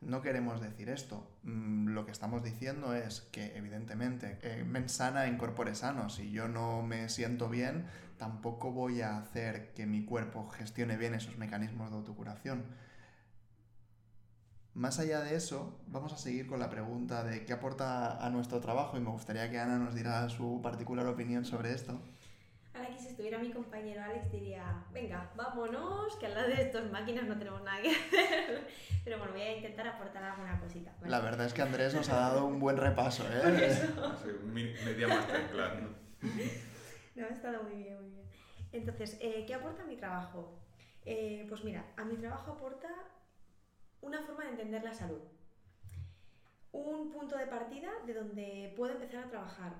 no 0.00 0.22
queremos 0.22 0.60
decir 0.60 0.88
esto. 0.88 1.28
Mm, 1.42 1.88
lo 1.88 2.04
que 2.04 2.12
estamos 2.12 2.42
diciendo 2.42 2.94
es 2.94 3.22
que, 3.32 3.56
evidentemente, 3.56 4.38
eh, 4.42 4.64
mens 4.64 4.92
sana 4.92 5.26
en 5.26 5.38
corpore 5.38 5.74
sano. 5.74 6.08
Si 6.10 6.30
yo 6.30 6.48
no 6.48 6.82
me 6.82 7.08
siento 7.08 7.48
bien, 7.48 7.86
tampoco 8.18 8.72
voy 8.72 9.00
a 9.02 9.18
hacer 9.18 9.72
que 9.74 9.86
mi 9.86 10.04
cuerpo 10.04 10.48
gestione 10.48 10.96
bien 10.96 11.14
esos 11.14 11.38
mecanismos 11.38 11.90
de 11.90 11.96
autocuración. 11.96 12.64
Más 14.74 14.98
allá 14.98 15.20
de 15.20 15.34
eso, 15.36 15.80
vamos 15.86 16.12
a 16.12 16.18
seguir 16.18 16.46
con 16.46 16.60
la 16.60 16.68
pregunta 16.68 17.24
de 17.24 17.46
qué 17.46 17.54
aporta 17.54 18.24
a 18.24 18.28
nuestro 18.28 18.60
trabajo 18.60 18.98
y 18.98 19.00
me 19.00 19.10
gustaría 19.10 19.50
que 19.50 19.58
Ana 19.58 19.78
nos 19.78 19.94
diera 19.94 20.28
su 20.28 20.60
particular 20.62 21.06
opinión 21.06 21.46
sobre 21.46 21.72
esto. 21.72 21.98
Aquí 22.96 23.02
si 23.02 23.10
estuviera 23.10 23.38
mi 23.38 23.50
compañero 23.50 24.02
Alex 24.02 24.32
diría, 24.32 24.82
venga, 24.90 25.30
vámonos, 25.36 26.16
que 26.16 26.24
al 26.24 26.34
lado 26.34 26.48
de 26.48 26.62
estas 26.62 26.90
máquinas 26.90 27.24
no 27.24 27.36
tenemos 27.36 27.62
nada 27.62 27.82
que 27.82 27.90
hacer. 27.94 28.66
Pero 29.04 29.18
bueno, 29.18 29.34
voy 29.34 29.42
a 29.42 29.56
intentar 29.56 29.86
aportar 29.86 30.24
alguna 30.24 30.58
cosita. 30.58 30.96
La 31.04 31.20
verdad 31.20 31.44
es 31.46 31.52
que 31.52 31.60
Andrés 31.60 31.94
nos 31.94 32.08
ha 32.08 32.16
dado 32.16 32.46
un 32.46 32.58
buen 32.58 32.78
repaso, 32.78 33.26
¿eh? 33.30 33.92
Media 34.46 35.08
masterclass, 35.08 35.82
¿no? 35.82 35.88
No, 37.16 37.26
ha 37.26 37.28
estado 37.28 37.64
muy 37.64 37.82
bien, 37.82 38.00
muy 38.00 38.10
bien. 38.12 38.26
Entonces, 38.72 39.18
eh, 39.20 39.44
¿qué 39.46 39.54
aporta 39.54 39.84
mi 39.84 39.96
trabajo? 39.96 40.58
Eh, 41.04 41.44
pues 41.50 41.64
mira, 41.64 41.84
a 41.98 42.04
mi 42.06 42.16
trabajo 42.16 42.52
aporta 42.52 42.88
una 44.00 44.22
forma 44.22 44.44
de 44.44 44.50
entender 44.52 44.82
la 44.82 44.94
salud. 44.94 45.20
Un 46.72 47.12
punto 47.12 47.36
de 47.36 47.46
partida 47.46 47.90
de 48.06 48.14
donde 48.14 48.72
puedo 48.74 48.94
empezar 48.94 49.24
a 49.24 49.28
trabajar 49.28 49.74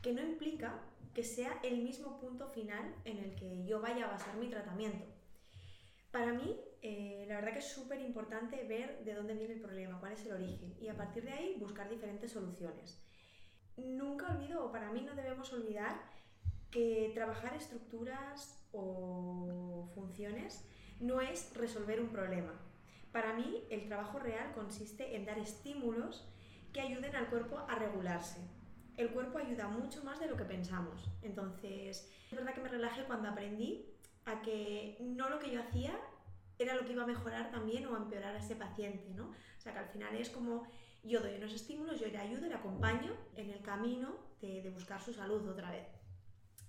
que 0.00 0.12
no 0.12 0.22
implica 0.22 0.78
que 1.14 1.24
sea 1.24 1.58
el 1.62 1.82
mismo 1.82 2.18
punto 2.20 2.48
final 2.48 2.94
en 3.04 3.18
el 3.18 3.34
que 3.34 3.64
yo 3.64 3.80
vaya 3.80 4.06
a 4.06 4.12
basar 4.12 4.36
mi 4.36 4.48
tratamiento. 4.48 5.04
Para 6.10 6.32
mí, 6.32 6.56
eh, 6.82 7.24
la 7.28 7.36
verdad 7.36 7.52
que 7.52 7.58
es 7.58 7.72
súper 7.72 8.00
importante 8.00 8.64
ver 8.64 9.04
de 9.04 9.14
dónde 9.14 9.34
viene 9.34 9.54
el 9.54 9.60
problema, 9.60 10.00
cuál 10.00 10.12
es 10.12 10.24
el 10.26 10.32
origen, 10.32 10.76
y 10.80 10.88
a 10.88 10.96
partir 10.96 11.24
de 11.24 11.32
ahí 11.32 11.56
buscar 11.58 11.88
diferentes 11.88 12.32
soluciones. 12.32 13.02
Nunca 13.76 14.34
olvido, 14.34 14.64
o 14.64 14.72
para 14.72 14.90
mí 14.90 15.02
no 15.02 15.14
debemos 15.14 15.52
olvidar, 15.52 16.00
que 16.70 17.10
trabajar 17.14 17.54
estructuras 17.54 18.64
o 18.72 19.88
funciones 19.94 20.64
no 21.00 21.20
es 21.20 21.52
resolver 21.54 22.00
un 22.00 22.10
problema. 22.10 22.52
Para 23.12 23.34
mí, 23.34 23.64
el 23.70 23.86
trabajo 23.86 24.18
real 24.18 24.52
consiste 24.52 25.16
en 25.16 25.24
dar 25.24 25.38
estímulos 25.38 26.28
que 26.72 26.80
ayuden 26.80 27.16
al 27.16 27.28
cuerpo 27.28 27.58
a 27.68 27.74
regularse, 27.74 28.38
el 28.96 29.10
cuerpo 29.10 29.38
ayuda 29.38 29.68
mucho 29.68 30.02
más 30.04 30.20
de 30.20 30.26
lo 30.26 30.36
que 30.36 30.44
pensamos. 30.44 31.08
Entonces, 31.22 32.10
es 32.30 32.36
verdad 32.36 32.54
que 32.54 32.60
me 32.60 32.68
relajé 32.68 33.04
cuando 33.04 33.28
aprendí 33.28 33.86
a 34.24 34.42
que 34.42 34.96
no 35.00 35.28
lo 35.28 35.38
que 35.38 35.50
yo 35.50 35.60
hacía 35.60 35.98
era 36.58 36.74
lo 36.74 36.84
que 36.84 36.92
iba 36.92 37.04
a 37.04 37.06
mejorar 37.06 37.50
también 37.50 37.86
o 37.86 37.94
a 37.94 37.98
empeorar 37.98 38.34
a 38.34 38.38
ese 38.38 38.54
paciente, 38.54 39.12
¿no? 39.14 39.30
O 39.30 39.60
sea, 39.60 39.72
que 39.72 39.78
al 39.78 39.88
final 39.88 40.14
es 40.14 40.28
como 40.28 40.66
yo 41.02 41.20
doy 41.20 41.36
unos 41.36 41.52
estímulos, 41.52 41.98
yo 41.98 42.08
le 42.08 42.18
ayudo, 42.18 42.46
le 42.46 42.54
acompaño 42.54 43.16
en 43.36 43.50
el 43.50 43.62
camino 43.62 44.16
de, 44.40 44.70
buscar 44.70 45.00
su 45.02 45.12
salud 45.12 45.46
otra 45.48 45.70
vez. 45.70 45.86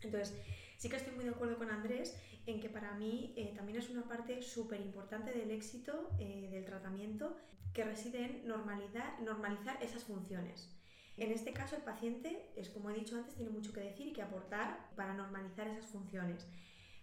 Entonces, 0.01 0.35
sí 0.77 0.89
que 0.89 0.95
estoy 0.95 1.13
muy 1.13 1.25
de 1.25 1.31
acuerdo 1.31 1.57
con 1.57 1.69
Andrés 1.69 2.17
en 2.45 2.59
que 2.59 2.69
para 2.69 2.93
mí 2.93 3.33
eh, 3.35 3.53
también 3.55 3.77
es 3.77 3.89
una 3.89 4.07
parte 4.07 4.41
súper 4.41 4.81
importante 4.81 5.31
del 5.31 5.51
éxito 5.51 6.09
eh, 6.19 6.49
del 6.51 6.65
tratamiento 6.65 7.37
que 7.73 7.83
reside 7.83 8.25
en 8.25 8.47
normalizar 8.47 9.81
esas 9.81 10.03
funciones. 10.03 10.80
En 11.17 11.31
este 11.31 11.53
caso, 11.53 11.75
el 11.75 11.83
paciente, 11.83 12.51
es 12.55 12.69
como 12.69 12.89
he 12.89 12.95
dicho 12.95 13.15
antes, 13.15 13.35
tiene 13.35 13.51
mucho 13.51 13.73
que 13.73 13.81
decir 13.81 14.07
y 14.07 14.13
que 14.13 14.21
aportar 14.21 14.89
para 14.95 15.13
normalizar 15.13 15.67
esas 15.67 15.85
funciones. 15.85 16.47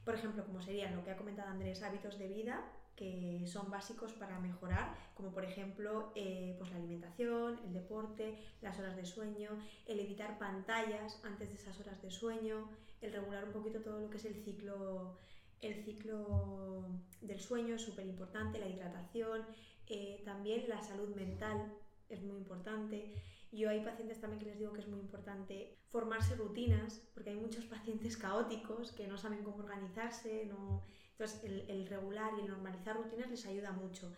Por 0.05 0.15
ejemplo, 0.15 0.45
como 0.45 0.63
serían 0.63 0.97
lo 0.97 1.05
que 1.05 1.11
ha 1.11 1.17
comentado 1.17 1.51
Andrés, 1.51 1.83
hábitos 1.83 2.19
de 2.19 2.29
vida 2.29 2.65
que 2.99 3.47
son 3.47 3.71
básicos 3.71 4.13
para 4.15 4.41
mejorar, 4.41 4.93
como 5.15 5.31
por 5.31 5.45
ejemplo 5.45 6.11
eh, 6.17 6.57
pues 6.59 6.73
la 6.73 6.79
alimentación, 6.79 7.61
el 7.65 7.73
deporte, 7.73 8.37
las 8.61 8.77
horas 8.81 8.97
de 8.97 9.07
sueño, 9.07 9.51
el 9.87 10.01
evitar 10.01 10.37
pantallas 10.37 11.21
antes 11.23 11.49
de 11.51 11.55
esas 11.55 11.79
horas 11.79 12.03
de 12.03 12.11
sueño, 12.11 12.69
el 13.01 13.13
regular 13.13 13.45
un 13.45 13.53
poquito 13.53 13.79
todo 13.83 14.01
lo 14.01 14.11
que 14.11 14.17
es 14.17 14.25
el 14.25 14.43
ciclo, 14.43 15.17
el 15.61 15.85
ciclo 15.85 16.89
del 17.21 17.39
sueño 17.39 17.77
es 17.77 17.83
súper 17.83 18.05
importante, 18.05 18.59
la 18.59 18.67
hidratación, 18.69 19.47
eh, 19.87 20.21
también 20.25 20.69
la 20.69 20.83
salud 20.83 21.15
mental 21.15 21.73
es 22.09 22.21
muy 22.23 22.37
importante. 22.37 23.15
Yo 23.51 23.71
hay 23.71 23.81
pacientes 23.81 24.21
también 24.21 24.41
que 24.41 24.47
les 24.47 24.59
digo 24.59 24.73
que 24.73 24.81
es 24.81 24.89
muy 24.89 25.01
importante 25.01 25.79
formarse 25.91 26.35
rutinas, 26.37 27.01
porque 27.15 27.31
hay 27.31 27.37
muchos 27.37 27.65
pacientes 27.65 28.17
caóticos 28.17 28.93
que 28.93 29.07
no 29.07 29.17
saben 29.17 29.43
cómo 29.43 29.59
organizarse, 29.59 30.45
no... 30.47 30.83
entonces 31.13 31.43
el, 31.45 31.87
regular 31.87 32.33
y 32.37 32.43
el 32.43 32.49
normalizar 32.49 32.97
rutinas 32.97 33.31
les 33.31 33.47
ayuda 33.47 33.73
mucho. 33.73 34.15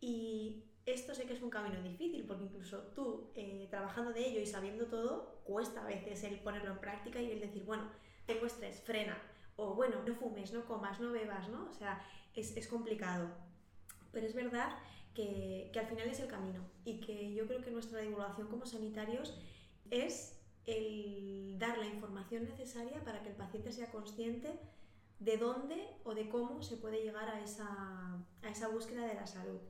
Y 0.00 0.64
esto 0.86 1.14
sé 1.14 1.26
que 1.26 1.34
es 1.34 1.42
un 1.42 1.50
camino 1.50 1.82
difícil, 1.82 2.24
porque 2.26 2.44
incluso 2.44 2.78
tú, 2.94 3.30
eh, 3.36 3.68
trabajando 3.70 4.12
de 4.12 4.26
ello 4.26 4.40
y 4.40 4.46
sabiendo 4.46 4.86
todo, 4.86 5.42
cuesta 5.44 5.82
a 5.82 5.86
veces 5.86 6.24
el 6.24 6.40
ponerlo 6.40 6.72
en 6.72 6.78
práctica 6.78 7.20
y 7.20 7.30
el 7.30 7.40
decir, 7.40 7.64
bueno, 7.64 7.90
tengo 8.26 8.46
estrés, 8.46 8.80
frena, 8.80 9.18
o 9.56 9.74
bueno, 9.74 10.02
no 10.06 10.14
fumes, 10.14 10.52
no 10.52 10.64
comas, 10.64 10.98
no 10.98 11.12
bebas, 11.12 11.48
¿no? 11.50 11.68
O 11.68 11.74
sea, 11.74 12.02
es, 12.34 12.56
es 12.56 12.66
complicado. 12.68 13.28
Pero 14.12 14.26
es 14.26 14.34
verdad 14.34 14.78
que, 15.14 15.70
al 15.78 15.86
final 15.86 16.08
es 16.08 16.20
el 16.20 16.28
camino 16.28 16.60
y 16.84 17.00
que 17.00 17.34
yo 17.34 17.46
creo 17.46 17.62
que 17.62 17.70
nuestra 17.70 18.00
divulgación 18.00 18.48
como 18.48 18.66
sanitarios 18.66 19.38
es 19.90 20.38
el 20.66 21.56
dar 21.58 21.78
la 21.78 21.86
información 21.86 22.44
necesaria 22.44 23.02
para 23.04 23.22
que 23.22 23.30
el 23.30 23.36
paciente 23.36 23.72
sea 23.72 23.90
consciente 23.90 24.58
de 25.18 25.36
dónde 25.36 25.88
o 26.04 26.14
de 26.14 26.28
cómo 26.28 26.62
se 26.62 26.76
puede 26.76 27.02
llegar 27.02 27.28
a 27.28 27.42
esa, 27.42 28.24
a 28.42 28.48
esa 28.50 28.68
búsqueda 28.68 29.06
de 29.06 29.14
la 29.14 29.26
salud. 29.26 29.60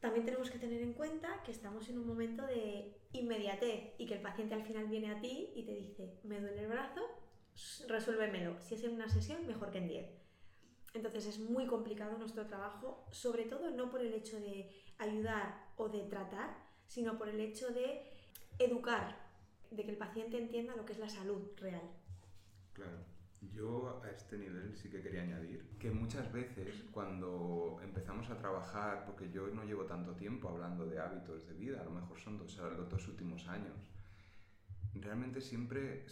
También 0.00 0.26
tenemos 0.26 0.50
que 0.50 0.58
tener 0.58 0.82
en 0.82 0.92
cuenta 0.92 1.42
que 1.44 1.52
estamos 1.52 1.88
en 1.88 1.98
un 1.98 2.06
momento 2.06 2.46
de 2.46 2.94
inmediatez 3.12 3.94
y 3.98 4.06
que 4.06 4.14
el 4.14 4.20
paciente 4.20 4.54
al 4.54 4.62
final 4.62 4.86
viene 4.88 5.10
a 5.10 5.20
ti 5.20 5.50
y 5.54 5.62
te 5.64 5.74
dice, 5.74 6.18
me 6.24 6.40
duele 6.40 6.62
el 6.62 6.68
brazo, 6.68 7.00
resuélvemelo. 7.88 8.60
Si 8.60 8.74
es 8.74 8.84
en 8.84 8.92
una 8.92 9.08
sesión, 9.08 9.46
mejor 9.46 9.70
que 9.70 9.78
en 9.78 9.88
10. 9.88 10.23
Entonces 10.94 11.26
es 11.26 11.38
muy 11.40 11.66
complicado 11.66 12.16
nuestro 12.16 12.46
trabajo, 12.46 13.04
sobre 13.10 13.44
todo 13.44 13.70
no 13.70 13.90
por 13.90 14.00
el 14.00 14.14
hecho 14.14 14.38
de 14.38 14.70
ayudar 14.98 15.72
o 15.76 15.88
de 15.88 16.04
tratar, 16.04 16.56
sino 16.86 17.18
por 17.18 17.28
el 17.28 17.40
hecho 17.40 17.68
de 17.70 18.10
educar, 18.58 19.16
de 19.72 19.84
que 19.84 19.90
el 19.90 19.96
paciente 19.96 20.38
entienda 20.38 20.76
lo 20.76 20.84
que 20.84 20.92
es 20.92 21.00
la 21.00 21.08
salud 21.08 21.42
real. 21.56 21.90
Claro. 22.72 22.98
Yo 23.52 24.00
a 24.02 24.10
este 24.10 24.38
nivel 24.38 24.74
sí 24.74 24.88
que 24.88 25.02
quería 25.02 25.22
añadir 25.22 25.76
que 25.78 25.90
muchas 25.90 26.32
veces 26.32 26.82
cuando 26.92 27.78
empezamos 27.82 28.30
a 28.30 28.38
trabajar, 28.38 29.04
porque 29.04 29.30
yo 29.30 29.48
no 29.48 29.64
llevo 29.64 29.84
tanto 29.84 30.14
tiempo 30.14 30.48
hablando 30.48 30.86
de 30.86 30.98
hábitos 30.98 31.46
de 31.46 31.54
vida, 31.54 31.80
a 31.80 31.84
lo 31.84 31.90
mejor 31.90 32.18
son 32.18 32.38
dos, 32.38 32.56
los 32.56 33.08
últimos 33.08 33.46
años, 33.48 33.76
realmente 34.94 35.40
siempre 35.40 36.06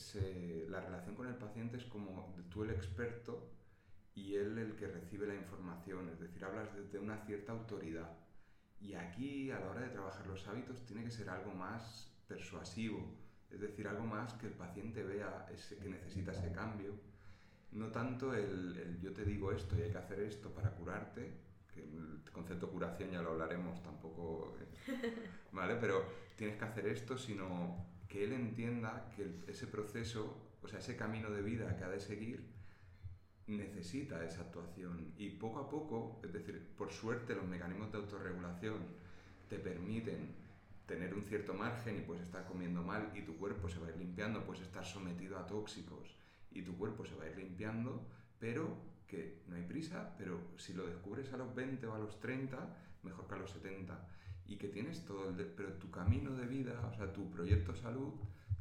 la 0.68 0.80
relación 0.80 1.14
con 1.14 1.26
el 1.26 1.36
paciente 1.36 1.78
es 1.78 1.84
como 1.84 2.36
tú 2.50 2.64
el 2.64 2.70
experto 2.70 3.48
y 4.14 4.34
él 4.34 4.58
el 4.58 4.76
que 4.76 4.86
recibe 4.86 5.26
la 5.26 5.34
información, 5.34 6.08
es 6.10 6.20
decir, 6.20 6.44
hablas 6.44 6.74
desde 6.74 6.98
una 6.98 7.18
cierta 7.24 7.52
autoridad. 7.52 8.10
Y 8.80 8.94
aquí, 8.94 9.50
a 9.50 9.60
la 9.60 9.70
hora 9.70 9.80
de 9.82 9.88
trabajar 9.88 10.26
los 10.26 10.46
hábitos, 10.48 10.84
tiene 10.84 11.04
que 11.04 11.10
ser 11.10 11.30
algo 11.30 11.52
más 11.52 12.12
persuasivo, 12.26 13.16
es 13.50 13.60
decir, 13.60 13.86
algo 13.86 14.04
más 14.04 14.34
que 14.34 14.46
el 14.46 14.54
paciente 14.54 15.02
vea 15.02 15.46
ese, 15.52 15.78
que 15.78 15.88
necesita 15.88 16.32
ese 16.32 16.52
cambio. 16.52 16.94
No 17.72 17.88
tanto 17.88 18.34
el, 18.34 18.98
yo 19.00 19.12
te 19.12 19.24
digo 19.24 19.52
esto 19.52 19.76
y 19.78 19.82
hay 19.82 19.90
que 19.90 19.98
hacer 19.98 20.20
esto 20.20 20.50
para 20.52 20.70
curarte, 20.72 21.32
que 21.72 21.80
el 21.80 22.22
concepto 22.32 22.70
curación 22.70 23.10
ya 23.10 23.22
lo 23.22 23.30
hablaremos 23.30 23.82
tampoco, 23.82 24.56
eh, 24.60 25.14
¿vale? 25.52 25.76
Pero 25.76 26.04
tienes 26.36 26.56
que 26.56 26.64
hacer 26.64 26.86
esto, 26.86 27.16
sino 27.16 27.86
que 28.08 28.24
él 28.24 28.32
entienda 28.34 29.10
que 29.16 29.40
ese 29.46 29.66
proceso, 29.66 30.36
o 30.62 30.68
sea, 30.68 30.80
ese 30.80 30.96
camino 30.96 31.30
de 31.30 31.40
vida 31.40 31.76
que 31.76 31.84
ha 31.84 31.88
de 31.88 32.00
seguir, 32.00 32.52
necesita 33.46 34.24
esa 34.24 34.42
actuación 34.42 35.12
y 35.16 35.30
poco 35.30 35.60
a 35.60 35.68
poco, 35.68 36.20
es 36.22 36.32
decir, 36.32 36.68
por 36.76 36.90
suerte 36.92 37.34
los 37.34 37.46
mecanismos 37.46 37.90
de 37.92 37.98
autorregulación 37.98 38.78
te 39.48 39.58
permiten 39.58 40.34
tener 40.86 41.14
un 41.14 41.22
cierto 41.22 41.54
margen 41.54 41.98
y 41.98 42.00
puedes 42.00 42.22
estar 42.22 42.46
comiendo 42.46 42.82
mal 42.82 43.12
y 43.14 43.22
tu 43.22 43.36
cuerpo 43.36 43.68
se 43.68 43.78
va 43.78 43.86
a 43.88 43.90
ir 43.90 43.96
limpiando, 43.96 44.44
puedes 44.44 44.62
estar 44.62 44.84
sometido 44.84 45.38
a 45.38 45.46
tóxicos 45.46 46.16
y 46.50 46.62
tu 46.62 46.76
cuerpo 46.76 47.04
se 47.04 47.14
va 47.14 47.24
a 47.24 47.30
ir 47.30 47.36
limpiando, 47.36 48.06
pero 48.38 48.76
que 49.06 49.42
no 49.48 49.56
hay 49.56 49.62
prisa, 49.62 50.14
pero 50.16 50.40
si 50.56 50.72
lo 50.72 50.86
descubres 50.86 51.32
a 51.32 51.36
los 51.36 51.54
20 51.54 51.86
o 51.86 51.94
a 51.94 51.98
los 51.98 52.18
30, 52.20 52.58
mejor 53.02 53.26
que 53.26 53.34
a 53.34 53.38
los 53.38 53.50
70, 53.50 54.08
y 54.46 54.56
que 54.56 54.68
tienes 54.68 55.04
todo 55.04 55.28
el... 55.28 55.36
pero 55.46 55.72
tu 55.74 55.90
camino 55.90 56.32
de 56.32 56.46
vida, 56.46 56.80
o 56.92 56.96
sea, 56.96 57.12
tu 57.12 57.30
proyecto 57.30 57.74
salud, 57.74 58.12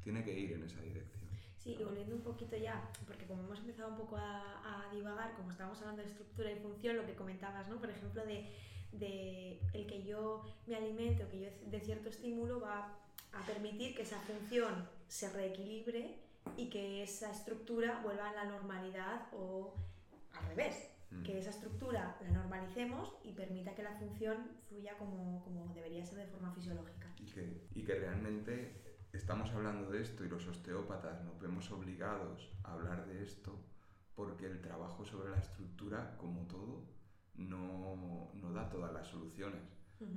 tiene 0.03 0.23
que 0.23 0.37
ir 0.37 0.53
en 0.53 0.63
esa 0.63 0.81
dirección. 0.81 1.20
Sí, 1.63 1.77
y 1.79 1.83
volviendo 1.83 2.15
un 2.15 2.21
poquito 2.21 2.57
ya, 2.57 2.89
porque 3.05 3.25
como 3.25 3.43
hemos 3.43 3.59
empezado 3.59 3.89
un 3.89 3.97
poco 3.97 4.17
a, 4.17 4.87
a, 4.87 4.91
divagar, 4.91 5.35
como 5.35 5.51
estábamos 5.51 5.79
hablando 5.81 6.01
de 6.01 6.07
estructura 6.07 6.51
y 6.51 6.55
función, 6.55 6.97
lo 6.97 7.05
que 7.05 7.13
comentabas, 7.13 7.69
¿no? 7.69 7.79
Por 7.79 7.91
ejemplo, 7.91 8.25
de, 8.25 8.51
de 8.93 9.59
el 9.73 9.85
que 9.85 10.03
yo 10.03 10.43
me 10.65 10.75
alimente 10.75 11.23
o 11.23 11.29
que 11.29 11.39
yo 11.39 11.49
de 11.69 11.79
cierto 11.79 12.09
estímulo 12.09 12.61
va 12.61 12.97
a 13.33 13.45
permitir 13.45 13.95
que 13.95 14.01
esa 14.01 14.19
función 14.21 14.89
se 15.07 15.29
reequilibre 15.29 16.15
y 16.57 16.69
que 16.69 17.03
esa 17.03 17.31
estructura 17.31 18.01
vuelva 18.03 18.29
a 18.29 18.33
la 18.33 18.45
normalidad 18.45 19.27
o 19.31 19.75
al 20.33 20.47
revés, 20.47 20.89
mm. 21.11 21.23
que 21.23 21.37
esa 21.37 21.51
estructura 21.51 22.17
la 22.21 22.29
normalicemos 22.29 23.13
y 23.23 23.33
permita 23.33 23.75
que 23.75 23.83
la 23.83 23.93
función 23.93 24.49
fluya 24.67 24.97
como, 24.97 25.43
como 25.43 25.71
debería 25.75 26.03
ser 26.05 26.17
de 26.17 26.25
forma 26.25 26.51
fisiológica. 26.53 27.13
Y 27.19 27.25
que, 27.25 27.61
y 27.75 27.83
que 27.83 27.95
realmente 27.95 28.90
estamos 29.13 29.49
hablando 29.51 29.89
de 29.91 30.01
esto 30.01 30.23
y 30.23 30.29
los 30.29 30.47
osteópatas 30.47 31.23
nos 31.23 31.39
vemos 31.39 31.69
obligados 31.71 32.49
a 32.63 32.73
hablar 32.73 33.05
de 33.07 33.23
esto 33.23 33.59
porque 34.15 34.45
el 34.45 34.61
trabajo 34.61 35.05
sobre 35.05 35.29
la 35.29 35.37
estructura, 35.37 36.15
como 36.17 36.47
todo, 36.47 36.83
no, 37.35 38.31
no 38.33 38.53
da 38.53 38.69
todas 38.69 38.93
las 38.93 39.07
soluciones. 39.07 39.61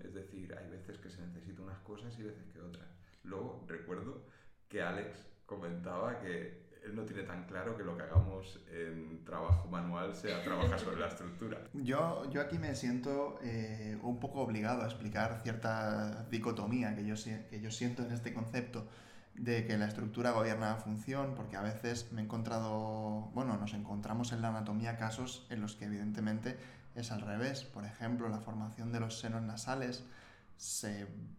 Es 0.03 0.15
decir, 0.15 0.55
hay 0.57 0.69
veces 0.71 0.99
que 0.99 1.11
se 1.11 1.21
necesitan 1.21 1.65
unas 1.65 1.79
cosas 1.81 2.19
y 2.19 2.23
veces 2.23 2.47
que 2.53 2.61
otras. 2.61 2.89
Luego 3.23 3.65
recuerdo 3.69 4.23
que 4.69 4.83
Alex 4.83 5.27
comentaba 5.47 6.19
que 6.21 6.64
él 6.85 6.95
no 6.95 7.03
tiene 7.05 7.23
tan 7.23 7.45
claro 7.45 7.77
que 7.77 7.83
lo 7.83 7.97
que 7.97 8.03
hagamos 8.03 8.61
en 8.71 9.25
trabajo 9.25 9.69
manual 9.69 10.15
sea 10.15 10.43
trabajar 10.43 10.79
sobre 10.79 11.01
la 11.01 11.09
estructura. 11.09 11.59
Yo, 11.75 12.31
yo 12.31 12.41
aquí 12.41 12.59
me 12.59 12.75
siento 12.75 13.39
eh, 13.43 13.99
un 14.03 14.21
poco 14.21 14.41
obligado 14.41 14.83
a 14.83 14.87
explicar 14.87 15.41
cierta 15.43 16.25
dicotomía 16.31 16.95
que 16.95 17.05
yo, 17.05 17.15
que 17.51 17.61
yo 17.61 17.71
siento 17.71 18.03
en 18.03 18.13
este 18.13 18.33
concepto 18.33 18.87
de 19.35 19.67
que 19.67 19.77
la 19.77 19.87
estructura 19.87 20.31
gobierna 20.31 20.71
la 20.71 20.77
función, 20.77 21.35
porque 21.35 21.57
a 21.57 21.63
veces 21.63 22.13
me 22.13 22.21
he 22.21 22.25
encontrado, 22.25 23.31
bueno, 23.35 23.57
nos 23.57 23.75
encontramos 23.75 24.33
en 24.33 24.43
la 24.43 24.49
anatomía 24.49 24.97
casos 24.97 25.47
en 25.51 25.61
los 25.61 25.75
que 25.75 25.87
evidentemente 25.87 26.57
es 26.95 27.11
al 27.11 27.21
revés. 27.21 27.65
Por 27.65 27.85
ejemplo, 27.85 28.29
la 28.29 28.41
formación 28.41 28.93
de 28.93 29.01
los 29.01 29.19
senos 29.19 29.43
nasales 29.43 30.05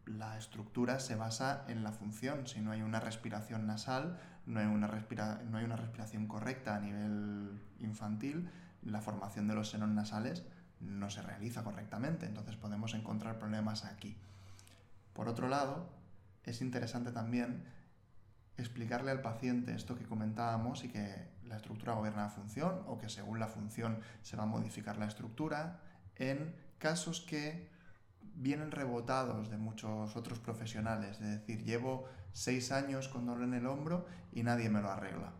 la 0.05 0.37
estructura 0.37 0.99
se 0.99 1.15
basa 1.15 1.65
en 1.67 1.83
la 1.83 1.91
función. 1.91 2.47
Si 2.47 2.59
no 2.61 2.71
hay 2.71 2.81
una 2.81 2.99
respiración 2.99 3.65
nasal, 3.65 4.19
no 4.45 4.59
hay 4.59 4.65
una, 4.65 4.87
no 5.49 5.57
hay 5.57 5.65
una 5.65 5.75
respiración 5.75 6.27
correcta 6.27 6.75
a 6.75 6.79
nivel 6.79 7.59
infantil, 7.79 8.49
la 8.83 9.01
formación 9.01 9.47
de 9.47 9.55
los 9.55 9.69
senos 9.69 9.89
nasales 9.89 10.43
no 10.79 11.09
se 11.09 11.21
realiza 11.21 11.63
correctamente. 11.63 12.25
Entonces 12.25 12.55
podemos 12.55 12.93
encontrar 12.93 13.39
problemas 13.39 13.85
aquí. 13.85 14.17
Por 15.13 15.27
otro 15.27 15.47
lado, 15.47 15.89
es 16.43 16.61
interesante 16.61 17.11
también 17.11 17.63
explicarle 18.57 19.11
al 19.11 19.21
paciente 19.21 19.73
esto 19.73 19.97
que 19.97 20.05
comentábamos 20.05 20.83
y 20.83 20.89
que 20.89 21.29
la 21.45 21.57
estructura 21.57 21.93
gobierna 21.93 22.23
la 22.23 22.29
función 22.29 22.83
o 22.87 22.97
que 22.97 23.09
según 23.09 23.39
la 23.39 23.47
función 23.47 23.99
se 24.21 24.37
va 24.37 24.43
a 24.43 24.47
modificar 24.47 24.97
la 24.97 25.07
estructura 25.07 25.79
en 26.15 26.55
casos 26.77 27.21
que 27.21 27.69
vienen 28.35 28.71
rebotados 28.71 29.49
de 29.49 29.57
muchos 29.57 30.15
otros 30.15 30.39
profesionales, 30.39 31.21
es 31.21 31.29
decir, 31.39 31.63
llevo 31.63 32.05
seis 32.35 32.73
años 32.73 33.07
con 33.07 33.25
dolor 33.25 33.45
en 33.45 33.53
el 33.53 33.65
hombro 33.65 34.05
y 34.33 34.43
nadie 34.43 34.69
me 34.69 34.81
lo 34.81 34.91
arregla. 34.91 35.31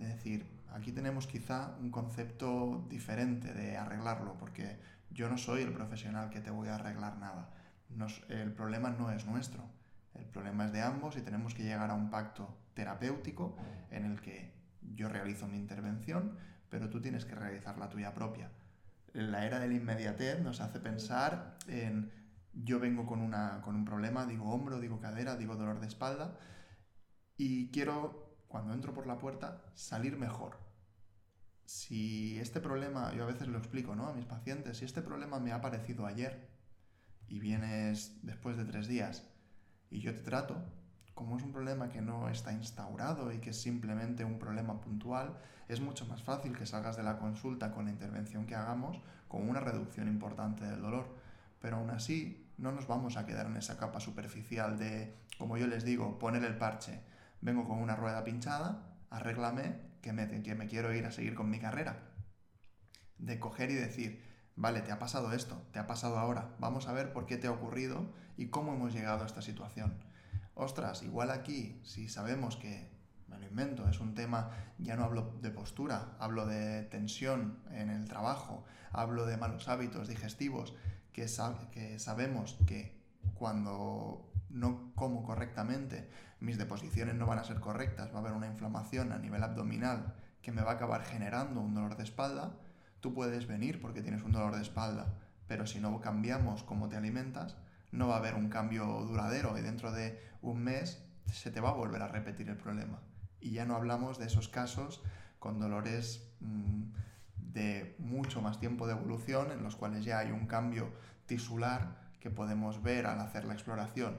Es 0.00 0.08
decir, 0.08 0.44
aquí 0.72 0.90
tenemos 0.90 1.28
quizá 1.28 1.76
un 1.80 1.90
concepto 1.90 2.84
diferente 2.88 3.54
de 3.54 3.76
arreglarlo, 3.76 4.36
porque 4.36 4.78
yo 5.10 5.28
no 5.28 5.38
soy 5.38 5.62
el 5.62 5.72
profesional 5.72 6.28
que 6.28 6.40
te 6.40 6.50
voy 6.50 6.68
a 6.68 6.74
arreglar 6.74 7.18
nada. 7.18 7.50
el 8.28 8.52
problema 8.52 8.90
no 8.90 9.12
es 9.12 9.26
nuestro, 9.26 9.62
el 10.14 10.26
problema 10.26 10.66
es 10.66 10.72
de 10.72 10.82
ambos 10.82 11.16
y 11.16 11.20
tenemos 11.20 11.54
que 11.54 11.62
llegar 11.62 11.90
a 11.90 11.94
un 11.94 12.10
pacto 12.10 12.52
terapéutico 12.74 13.56
en 13.92 14.04
el 14.04 14.20
que 14.20 14.52
yo 14.96 15.08
realizo 15.08 15.46
mi 15.46 15.56
intervención, 15.56 16.36
pero 16.68 16.90
tú 16.90 17.00
tienes 17.00 17.24
que 17.24 17.36
realizar 17.36 17.78
la 17.78 17.88
tuya 17.88 18.12
propia 18.12 18.50
la 19.12 19.46
era 19.46 19.58
del 19.58 19.72
inmediatez 19.72 20.40
nos 20.40 20.60
hace 20.60 20.80
pensar 20.80 21.56
en 21.66 22.10
yo 22.52 22.80
vengo 22.80 23.06
con, 23.06 23.20
una, 23.20 23.60
con 23.62 23.76
un 23.76 23.84
problema, 23.84 24.26
digo 24.26 24.50
hombro, 24.50 24.80
digo 24.80 25.00
cadera, 25.00 25.36
digo 25.36 25.56
dolor 25.56 25.80
de 25.80 25.86
espalda 25.86 26.38
y 27.36 27.70
quiero, 27.70 28.36
cuando 28.48 28.74
entro 28.74 28.92
por 28.92 29.06
la 29.06 29.18
puerta, 29.18 29.62
salir 29.74 30.16
mejor. 30.16 30.58
Si 31.64 32.38
este 32.40 32.60
problema, 32.60 33.14
yo 33.14 33.24
a 33.24 33.26
veces 33.26 33.48
lo 33.48 33.58
explico 33.58 33.94
¿no? 33.94 34.08
a 34.08 34.12
mis 34.12 34.24
pacientes, 34.24 34.78
si 34.78 34.84
este 34.84 35.02
problema 35.02 35.38
me 35.38 35.52
ha 35.52 35.56
aparecido 35.56 36.06
ayer 36.06 36.50
y 37.28 37.38
vienes 37.38 38.18
después 38.22 38.56
de 38.56 38.64
tres 38.64 38.88
días 38.88 39.28
y 39.90 40.00
yo 40.00 40.14
te 40.14 40.22
trato, 40.22 40.56
como 41.14 41.36
es 41.36 41.42
un 41.42 41.52
problema 41.52 41.88
que 41.88 42.00
no 42.00 42.28
está 42.28 42.52
instaurado 42.52 43.32
y 43.32 43.38
que 43.38 43.50
es 43.50 43.60
simplemente 43.60 44.24
un 44.24 44.38
problema 44.38 44.80
puntual, 44.80 45.38
es 45.68 45.80
mucho 45.80 46.06
más 46.06 46.22
fácil 46.22 46.56
que 46.56 46.66
salgas 46.66 46.96
de 46.96 47.02
la 47.02 47.18
consulta 47.18 47.72
con 47.72 47.84
la 47.84 47.90
intervención 47.90 48.46
que 48.46 48.54
hagamos 48.54 49.00
con 49.28 49.48
una 49.48 49.60
reducción 49.60 50.08
importante 50.08 50.64
del 50.64 50.80
dolor. 50.80 51.17
Pero 51.60 51.76
aún 51.76 51.90
así, 51.90 52.52
no 52.56 52.72
nos 52.72 52.86
vamos 52.86 53.16
a 53.16 53.26
quedar 53.26 53.46
en 53.46 53.56
esa 53.56 53.78
capa 53.78 54.00
superficial 54.00 54.78
de, 54.78 55.16
como 55.38 55.56
yo 55.56 55.66
les 55.66 55.84
digo, 55.84 56.18
poner 56.18 56.44
el 56.44 56.56
parche. 56.56 57.00
Vengo 57.40 57.66
con 57.66 57.78
una 57.78 57.96
rueda 57.96 58.24
pinchada, 58.24 58.96
arréglame, 59.10 59.88
que 60.02 60.12
me, 60.12 60.66
quiero 60.68 60.94
ir 60.94 61.04
a 61.06 61.12
seguir 61.12 61.34
con 61.34 61.50
mi 61.50 61.58
carrera. 61.58 62.10
De 63.18 63.38
coger 63.38 63.70
y 63.70 63.74
decir, 63.74 64.24
vale, 64.56 64.80
te 64.82 64.92
ha 64.92 64.98
pasado 64.98 65.32
esto, 65.32 65.66
te 65.72 65.78
ha 65.78 65.86
pasado 65.86 66.18
ahora, 66.18 66.54
vamos 66.58 66.88
a 66.88 66.92
ver 66.92 67.12
por 67.12 67.26
qué 67.26 67.36
te 67.36 67.46
ha 67.46 67.52
ocurrido 67.52 68.12
y 68.36 68.46
cómo 68.46 68.74
hemos 68.74 68.94
llegado 68.94 69.22
a 69.22 69.26
esta 69.26 69.42
situación 69.42 69.98
ostras, 70.58 71.04
igual 71.04 71.30
aquí, 71.30 71.80
si 71.84 72.08
sabemos 72.08 72.56
que, 72.56 72.90
me 73.28 73.38
lo 73.38 73.46
invento, 73.46 73.88
es 73.88 74.00
un 74.00 74.14
tema, 74.14 74.50
ya 74.78 74.96
no 74.96 75.04
hablo 75.04 75.38
de 75.40 75.50
postura, 75.50 76.16
hablo 76.18 76.46
de 76.46 76.82
tensión 76.82 77.60
en 77.70 77.90
el 77.90 78.08
trabajo, 78.08 78.64
hablo 78.90 79.24
de 79.24 79.36
malos 79.36 79.68
hábitos 79.68 80.08
digestivos, 80.08 80.74
que, 81.70 81.98
sabemos 81.98 82.58
que 82.66 82.96
cuando 83.34 84.30
no 84.50 84.92
como 84.94 85.22
correctamente, 85.24 86.08
mis 86.40 86.58
deposiciones 86.58 87.14
no 87.14 87.26
van 87.26 87.38
a 87.38 87.44
ser 87.44 87.60
correctas, 87.60 88.12
va 88.12 88.16
a 88.16 88.20
haber 88.20 88.32
una 88.32 88.46
inflamación 88.46 89.12
a 89.12 89.18
nivel 89.18 89.42
abdominal 89.42 90.14
que 90.42 90.52
me 90.52 90.62
va 90.62 90.72
a 90.72 90.74
acabar 90.74 91.04
generando 91.04 91.60
un 91.60 91.74
dolor 91.74 91.96
de 91.96 92.04
espalda, 92.04 92.52
tú 93.00 93.12
puedes 93.12 93.46
venir 93.46 93.80
porque 93.80 94.02
tienes 94.02 94.22
un 94.22 94.32
dolor 94.32 94.54
de 94.56 94.62
espalda, 94.62 95.14
pero 95.46 95.66
si 95.66 95.80
no 95.80 96.00
cambiamos 96.00 96.62
cómo 96.62 96.88
te 96.88 96.96
alimentas, 96.96 97.56
no 97.90 98.08
va 98.08 98.16
a 98.16 98.18
haber 98.18 98.34
un 98.34 98.48
cambio 98.48 98.84
duradero 99.04 99.58
y 99.58 99.62
dentro 99.62 99.92
de 99.92 100.20
un 100.42 100.62
mes 100.62 101.02
se 101.32 101.50
te 101.50 101.60
va 101.60 101.70
a 101.70 101.74
volver 101.74 102.02
a 102.02 102.08
repetir 102.08 102.48
el 102.48 102.56
problema. 102.56 103.00
Y 103.40 103.50
ya 103.50 103.64
no 103.64 103.76
hablamos 103.76 104.18
de 104.18 104.26
esos 104.26 104.48
casos 104.48 105.02
con 105.38 105.60
dolores 105.60 106.32
mm, 106.40 106.84
de 107.52 107.94
mucho 107.98 108.40
más 108.40 108.60
tiempo 108.60 108.86
de 108.86 108.92
evolución, 108.92 109.50
en 109.52 109.62
los 109.62 109.76
cuales 109.76 110.04
ya 110.04 110.18
hay 110.18 110.30
un 110.30 110.46
cambio 110.46 110.90
tisular 111.26 111.96
que 112.20 112.30
podemos 112.30 112.82
ver 112.82 113.06
al 113.06 113.20
hacer 113.20 113.44
la 113.44 113.54
exploración. 113.54 114.18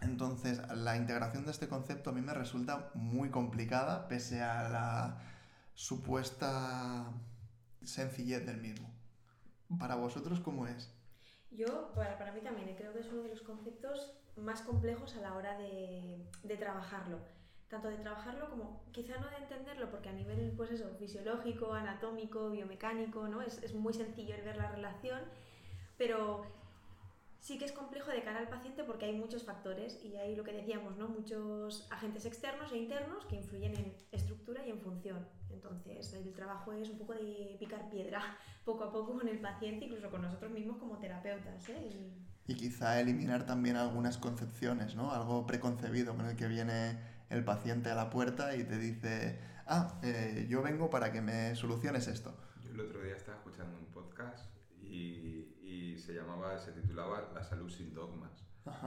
Entonces, 0.00 0.60
la 0.74 0.96
integración 0.96 1.44
de 1.44 1.50
este 1.50 1.68
concepto 1.68 2.10
a 2.10 2.12
mí 2.12 2.20
me 2.20 2.34
resulta 2.34 2.90
muy 2.94 3.30
complicada, 3.30 4.08
pese 4.08 4.42
a 4.42 4.68
la 4.68 5.18
supuesta 5.74 7.12
sencillez 7.82 8.44
del 8.46 8.60
mismo. 8.60 8.90
¿Para 9.78 9.94
vosotros 9.96 10.40
cómo 10.40 10.66
es? 10.66 10.92
Yo, 11.50 11.92
para, 11.94 12.18
para 12.18 12.32
mí 12.32 12.40
también, 12.40 12.74
creo 12.76 12.92
que 12.92 13.00
es 13.00 13.08
uno 13.08 13.22
de 13.22 13.30
los 13.30 13.42
conceptos 13.42 14.12
más 14.36 14.60
complejos 14.60 15.16
a 15.16 15.20
la 15.20 15.34
hora 15.34 15.56
de, 15.56 16.28
de 16.42 16.56
trabajarlo 16.56 17.18
tanto 17.68 17.88
de 17.88 17.96
trabajarlo 17.96 18.48
como 18.48 18.84
quizá 18.92 19.18
no 19.18 19.28
de 19.28 19.36
entenderlo, 19.36 19.90
porque 19.90 20.08
a 20.08 20.12
nivel 20.12 20.52
pues 20.56 20.70
eso, 20.70 20.88
fisiológico, 20.98 21.72
anatómico, 21.72 22.50
biomecánico, 22.50 23.28
¿no? 23.28 23.42
es, 23.42 23.62
es 23.62 23.74
muy 23.74 23.92
sencillo 23.92 24.34
el 24.34 24.42
ver 24.42 24.56
la 24.56 24.70
relación, 24.70 25.20
pero 25.98 26.44
sí 27.46 27.58
que 27.58 27.64
es 27.64 27.72
complejo 27.72 28.10
de 28.10 28.22
cara 28.22 28.40
al 28.40 28.48
paciente 28.48 28.82
porque 28.82 29.06
hay 29.06 29.12
muchos 29.12 29.44
factores 29.44 30.00
y 30.04 30.16
hay 30.16 30.34
lo 30.34 30.42
que 30.42 30.52
decíamos, 30.52 30.96
¿no? 30.96 31.08
muchos 31.08 31.86
agentes 31.92 32.26
externos 32.26 32.72
e 32.72 32.78
internos 32.78 33.24
que 33.26 33.36
influyen 33.36 33.72
en 33.76 33.94
estructura 34.10 34.66
y 34.66 34.70
en 34.70 34.80
función. 34.80 35.24
Entonces, 35.50 36.12
el 36.14 36.32
trabajo 36.34 36.72
es 36.72 36.88
un 36.90 36.98
poco 36.98 37.14
de 37.14 37.56
picar 37.60 37.88
piedra 37.88 38.20
poco 38.64 38.82
a 38.82 38.92
poco 38.92 39.18
con 39.18 39.28
el 39.28 39.38
paciente, 39.38 39.84
incluso 39.84 40.10
con 40.10 40.22
nosotros 40.22 40.50
mismos 40.50 40.76
como 40.78 40.98
terapeutas. 40.98 41.68
¿eh? 41.68 42.12
Y... 42.48 42.54
quizá 42.54 43.00
eliminar 43.00 43.46
también 43.46 43.76
algunas 43.76 44.18
concepciones, 44.18 44.96
¿no? 44.96 45.12
algo 45.12 45.46
preconcebido 45.46 46.16
con 46.16 46.26
el 46.26 46.36
que 46.36 46.48
viene 46.48 47.15
el 47.28 47.44
paciente 47.44 47.90
a 47.90 47.94
la 47.94 48.10
puerta 48.10 48.54
y 48.56 48.64
te 48.64 48.78
dice, 48.78 49.40
ah, 49.66 49.98
eh, 50.02 50.46
yo 50.48 50.62
vengo 50.62 50.90
para 50.90 51.12
que 51.12 51.20
me 51.20 51.54
soluciones 51.56 52.06
esto. 52.08 52.36
Yo 52.62 52.70
el 52.70 52.80
otro 52.80 53.02
día 53.02 53.16
estaba 53.16 53.38
escuchando 53.38 53.78
un 53.78 53.86
podcast 53.86 54.50
y, 54.82 55.56
y 55.62 55.98
se 55.98 56.14
llamaba, 56.14 56.58
se 56.58 56.72
titulaba 56.72 57.30
La 57.34 57.42
salud 57.42 57.70
sin 57.70 57.94
dogmas. 57.94 58.46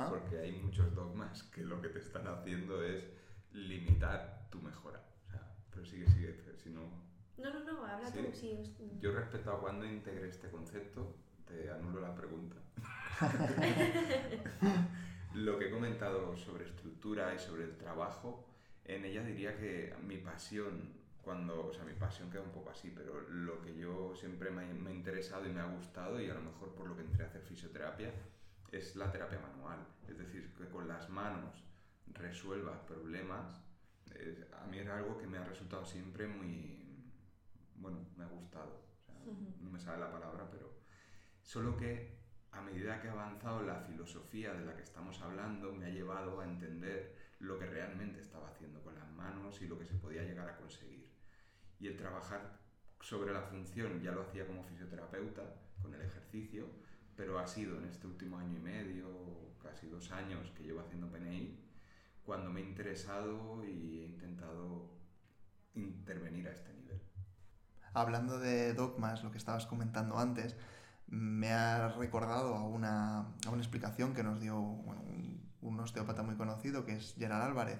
Porque 0.09 0.39
hay 0.39 0.51
muchos 0.51 0.93
dogmas 0.93 1.43
que 1.43 1.63
lo 1.63 1.81
que 1.81 1.87
te 1.89 1.99
están 1.99 2.27
haciendo 2.27 2.83
es 2.83 3.05
limitar 3.51 4.47
tu 4.49 4.61
mejora. 4.61 5.01
O 5.25 5.29
sea, 5.29 5.41
pero 5.71 5.85
sigue, 5.85 6.05
sigue, 6.09 6.35
si 6.61 6.69
no... 6.69 6.81
No, 7.37 7.53
no, 7.53 7.63
no, 7.63 7.85
habla 7.85 8.11
tú, 8.11 8.19
sí. 8.33 8.75
Yo 8.99 9.13
respecto 9.13 9.51
a 9.51 9.61
cuando 9.61 9.85
integré 9.85 10.27
este 10.27 10.49
concepto, 10.49 11.15
te 11.47 11.71
anulo 11.71 12.01
la 12.01 12.13
pregunta. 12.13 12.57
lo 15.33 15.59
que 15.59 15.67
he 15.67 15.71
comentado 15.71 16.35
sobre 16.37 16.65
estructura 16.65 17.33
y 17.35 17.39
sobre 17.39 17.63
el 17.63 17.77
trabajo, 17.77 18.45
en 18.85 19.05
ella 19.05 19.23
diría 19.23 19.57
que 19.57 19.93
mi 20.01 20.17
pasión 20.17 20.99
cuando, 21.21 21.67
o 21.67 21.73
sea, 21.73 21.83
mi 21.83 21.93
pasión 21.93 22.31
queda 22.31 22.41
un 22.41 22.51
poco 22.51 22.71
así, 22.71 22.91
pero 22.95 23.21
lo 23.29 23.61
que 23.61 23.75
yo 23.75 24.15
siempre 24.15 24.49
me, 24.49 24.63
ha 24.63 24.91
interesado 24.91 25.47
y 25.47 25.51
me 25.51 25.59
ha 25.59 25.65
gustado, 25.65 26.19
y 26.19 26.29
a 26.29 26.33
lo 26.33 26.41
mejor 26.41 26.73
por 26.73 26.87
lo 26.87 26.95
que 26.95 27.03
entré 27.03 27.23
a 27.23 27.27
hacer 27.27 27.41
fisioterapia, 27.41 28.11
es 28.71 28.95
la 28.95 29.11
terapia 29.11 29.39
manual. 29.39 29.85
Es 30.07 30.17
decir, 30.17 30.53
que 30.57 30.67
con 30.69 30.87
las 30.87 31.09
manos 31.09 31.63
resuelvas 32.07 32.79
problemas, 32.79 33.61
a 34.59 34.65
mí 34.67 34.79
era 34.79 34.97
algo 34.97 35.17
que 35.17 35.27
me 35.27 35.37
ha 35.37 35.43
resultado 35.43 35.85
siempre 35.85 36.27
muy, 36.27 37.13
bueno, 37.75 37.99
me 38.17 38.23
ha 38.23 38.27
gustado. 38.27 38.81
No 39.61 39.69
me 39.69 39.79
sale 39.79 39.99
la 39.99 40.11
palabra, 40.11 40.49
pero 40.49 40.79
solo 41.43 41.77
que 41.77 42.18
a 42.51 42.61
medida 42.61 43.01
que 43.01 43.09
ha 43.09 43.11
avanzado 43.11 43.63
la 43.63 43.81
filosofía 43.81 44.53
de 44.53 44.65
la 44.65 44.75
que 44.75 44.83
estamos 44.83 45.21
hablando, 45.21 45.71
me 45.73 45.85
ha 45.85 45.89
llevado 45.89 46.39
a 46.39 46.45
entender 46.45 47.15
lo 47.39 47.57
que 47.57 47.65
realmente 47.65 48.19
estaba 48.19 48.49
haciendo 48.49 48.81
con 48.81 48.95
las 48.95 49.09
manos 49.11 49.61
y 49.61 49.67
lo 49.67 49.77
que 49.77 49.85
se 49.85 49.95
podía 49.95 50.23
llegar 50.23 50.49
a 50.49 50.57
conseguir. 50.57 51.09
Y 51.79 51.87
el 51.87 51.97
trabajar 51.97 52.59
sobre 53.01 53.33
la 53.33 53.41
función 53.41 54.01
ya 54.01 54.11
lo 54.11 54.23
hacía 54.23 54.45
como 54.45 54.63
fisioterapeuta, 54.63 55.43
con 55.81 55.93
el 55.93 56.01
ejercicio, 56.01 56.65
pero 57.15 57.39
ha 57.39 57.47
sido 57.47 57.77
en 57.77 57.85
este 57.85 58.07
último 58.07 58.37
año 58.37 58.57
y 58.57 58.61
medio, 58.61 59.55
casi 59.61 59.87
dos 59.87 60.11
años 60.11 60.51
que 60.51 60.63
llevo 60.63 60.81
haciendo 60.81 61.11
PNI, 61.11 61.59
cuando 62.25 62.49
me 62.49 62.61
he 62.61 62.63
interesado 62.63 63.63
y 63.65 63.99
he 63.99 64.05
intentado 64.05 64.89
intervenir 65.75 66.47
a 66.47 66.51
este 66.51 66.73
nivel. 66.73 67.01
Hablando 67.93 68.39
de 68.39 68.73
dogmas, 68.73 69.23
lo 69.23 69.31
que 69.31 69.37
estabas 69.37 69.65
comentando 69.65 70.17
antes, 70.17 70.55
me 71.09 71.51
ha 71.51 71.89
recordado 71.89 72.55
a 72.55 72.63
una, 72.63 73.25
explicación 73.57 74.13
que 74.13 74.23
nos 74.23 74.39
dio 74.39 74.59
un, 74.59 75.79
osteópata 75.79 76.23
muy 76.23 76.35
conocido, 76.35 76.85
que 76.85 76.95
es 76.97 77.15
Gerard 77.17 77.41
Álvarez, 77.41 77.79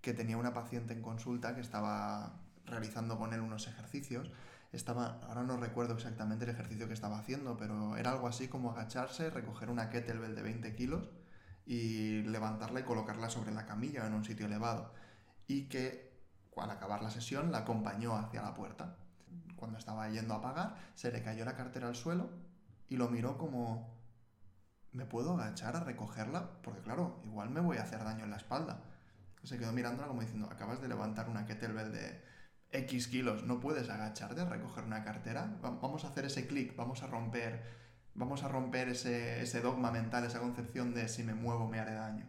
que 0.00 0.14
tenía 0.14 0.38
una 0.38 0.54
paciente 0.54 0.94
en 0.94 1.02
consulta 1.02 1.54
que 1.54 1.60
estaba 1.60 2.40
realizando 2.64 3.18
con 3.18 3.32
él 3.32 3.40
unos 3.40 3.68
ejercicios. 3.68 4.30
Estaba, 4.72 5.20
ahora 5.28 5.42
no 5.42 5.56
recuerdo 5.58 5.94
exactamente 5.94 6.46
el 6.46 6.50
ejercicio 6.50 6.88
que 6.88 6.94
estaba 6.94 7.18
haciendo, 7.18 7.56
pero 7.56 7.96
era 7.96 8.12
algo 8.12 8.26
así 8.26 8.48
como 8.48 8.70
agacharse, 8.70 9.30
recoger 9.30 9.70
una 9.70 9.90
kettlebell 9.90 10.34
de 10.34 10.42
20 10.42 10.74
kilos 10.74 11.10
y 11.66 12.22
levantarla 12.22 12.80
y 12.80 12.84
colocarla 12.84 13.28
sobre 13.28 13.52
la 13.52 13.66
camilla 13.66 14.06
en 14.06 14.14
un 14.14 14.24
sitio 14.24 14.46
elevado. 14.46 14.92
Y 15.46 15.68
que 15.68 16.12
al 16.56 16.70
acabar 16.70 17.02
la 17.02 17.10
sesión 17.10 17.52
la 17.52 17.58
acompañó 17.58 18.16
hacia 18.16 18.42
la 18.42 18.54
puerta. 18.54 18.96
Cuando 19.54 19.78
estaba 19.78 20.08
yendo 20.08 20.34
a 20.34 20.40
pagar, 20.40 20.76
se 20.94 21.12
le 21.12 21.22
cayó 21.22 21.44
la 21.44 21.56
cartera 21.56 21.88
al 21.88 21.94
suelo 21.94 22.30
y 22.88 22.96
lo 22.96 23.08
miró 23.08 23.38
como, 23.38 23.94
¿me 24.92 25.06
puedo 25.06 25.34
agachar 25.34 25.76
a 25.76 25.80
recogerla? 25.80 26.62
Porque 26.62 26.80
claro, 26.80 27.20
igual 27.24 27.50
me 27.50 27.60
voy 27.60 27.78
a 27.78 27.82
hacer 27.82 28.02
daño 28.04 28.24
en 28.24 28.30
la 28.30 28.36
espalda. 28.36 28.82
Se 29.42 29.58
quedó 29.58 29.72
mirándola 29.72 30.08
como 30.08 30.22
diciendo, 30.22 30.48
acabas 30.50 30.80
de 30.80 30.88
levantar 30.88 31.28
una 31.28 31.44
kettlebell 31.44 31.92
de 31.92 32.22
X 32.70 33.08
kilos, 33.08 33.44
¿no 33.44 33.60
puedes 33.60 33.88
agacharte 33.88 34.40
a 34.40 34.46
recoger 34.46 34.84
una 34.84 35.04
cartera? 35.04 35.58
Vamos 35.60 36.04
a 36.04 36.08
hacer 36.08 36.24
ese 36.24 36.46
clic, 36.46 36.74
vamos 36.76 37.02
a 37.02 37.06
romper, 37.06 37.62
vamos 38.14 38.42
a 38.42 38.48
romper 38.48 38.88
ese, 38.88 39.42
ese 39.42 39.60
dogma 39.60 39.90
mental, 39.90 40.24
esa 40.24 40.40
concepción 40.40 40.94
de 40.94 41.08
si 41.08 41.22
me 41.22 41.34
muevo 41.34 41.68
me 41.68 41.78
haré 41.78 41.94
daño. 41.94 42.26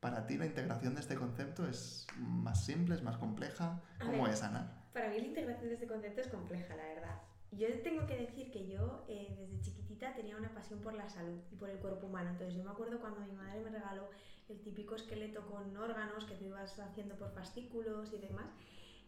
¿Para 0.00 0.26
ti 0.26 0.36
la 0.36 0.46
integración 0.46 0.94
de 0.94 1.00
este 1.00 1.14
concepto 1.14 1.68
es 1.68 2.06
más 2.16 2.64
simple, 2.64 2.94
es 2.94 3.02
más 3.02 3.18
compleja? 3.18 3.80
¿Cómo 4.00 4.26
es, 4.26 4.42
Ana? 4.42 4.82
Para 4.92 5.08
mí 5.08 5.20
la 5.20 5.26
integración 5.26 5.68
de 5.68 5.74
este 5.74 5.86
concepto 5.86 6.20
es 6.20 6.28
compleja, 6.28 6.74
la 6.74 6.84
verdad. 6.84 7.20
Yo 7.52 7.68
tengo 7.82 8.06
que 8.06 8.16
decir 8.16 8.50
que 8.50 8.66
yo 8.66 9.04
eh, 9.08 9.34
desde 9.38 9.60
chiquitita 9.60 10.14
tenía 10.14 10.36
una 10.36 10.52
pasión 10.54 10.80
por 10.80 10.94
la 10.94 11.08
salud 11.08 11.38
y 11.50 11.56
por 11.56 11.68
el 11.68 11.78
cuerpo 11.78 12.06
humano. 12.06 12.30
Entonces 12.30 12.56
yo 12.56 12.64
me 12.64 12.70
acuerdo 12.70 12.98
cuando 12.98 13.20
mi 13.20 13.32
madre 13.32 13.60
me 13.60 13.70
regaló 13.70 14.08
el 14.48 14.60
típico 14.60 14.94
esqueleto 14.94 15.46
con 15.46 15.76
órganos 15.76 16.24
que 16.24 16.34
tú 16.34 16.46
ibas 16.46 16.78
haciendo 16.78 17.14
por 17.16 17.30
fascículos 17.32 18.12
y 18.14 18.18
demás. 18.18 18.46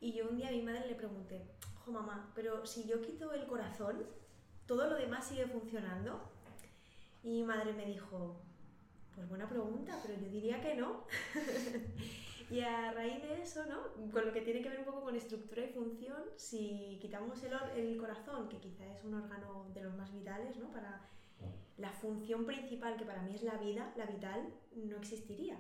Y 0.01 0.13
yo 0.13 0.29
un 0.29 0.37
día 0.37 0.49
a 0.49 0.53
mi 0.53 0.63
madre 0.63 0.87
le 0.87 0.95
pregunté, 0.95 1.43
ojo 1.81 1.93
mamá, 1.93 2.31
pero 2.35 2.67
si 2.67 2.87
yo 2.87 3.01
quito 3.01 3.33
el 3.33 3.47
corazón, 3.47 4.05
¿todo 4.67 4.89
lo 4.91 4.97
demás 4.97 5.27
sigue 5.27 5.47
funcionando? 5.47 6.21
Y 7.23 7.31
mi 7.31 7.43
madre 7.45 7.73
me 7.73 7.87
dijo, 7.87 8.37
pues 9.15 9.27
buena 9.27 9.49
pregunta, 9.49 9.99
pero 10.03 10.21
yo 10.21 10.29
diría 10.29 10.61
que 10.61 10.75
no. 10.75 11.07
y 12.55 12.61
a 12.61 12.93
raíz 12.93 13.21
de 13.21 13.43
eso, 13.43 13.65
¿no? 13.67 14.11
Con 14.13 14.27
lo 14.27 14.33
que 14.33 14.41
tiene 14.41 14.63
que 14.63 14.69
ver 14.69 14.79
un 14.79 14.85
poco 14.85 15.03
con 15.03 15.17
estructura 15.17 15.65
y 15.65 15.73
función, 15.73 16.23
si 16.37 16.99
quitamos 17.03 17.43
el, 17.43 17.53
el 17.77 17.97
corazón, 17.97 18.49
que 18.49 18.59
quizá 18.59 18.87
es 18.87 19.03
un 19.03 19.15
órgano 19.15 19.67
de 19.75 19.83
los 19.83 19.97
más 19.97 20.13
vitales, 20.13 20.57
¿no? 20.57 20.71
Para 20.71 21.01
la 21.79 21.91
función 21.91 22.47
principal, 22.47 22.97
que 22.97 23.05
para 23.05 23.23
mí 23.23 23.35
es 23.35 23.43
la 23.43 23.57
vida, 23.57 23.93
la 23.97 24.07
vital, 24.07 24.55
no 24.77 24.97
existiría. 24.99 25.59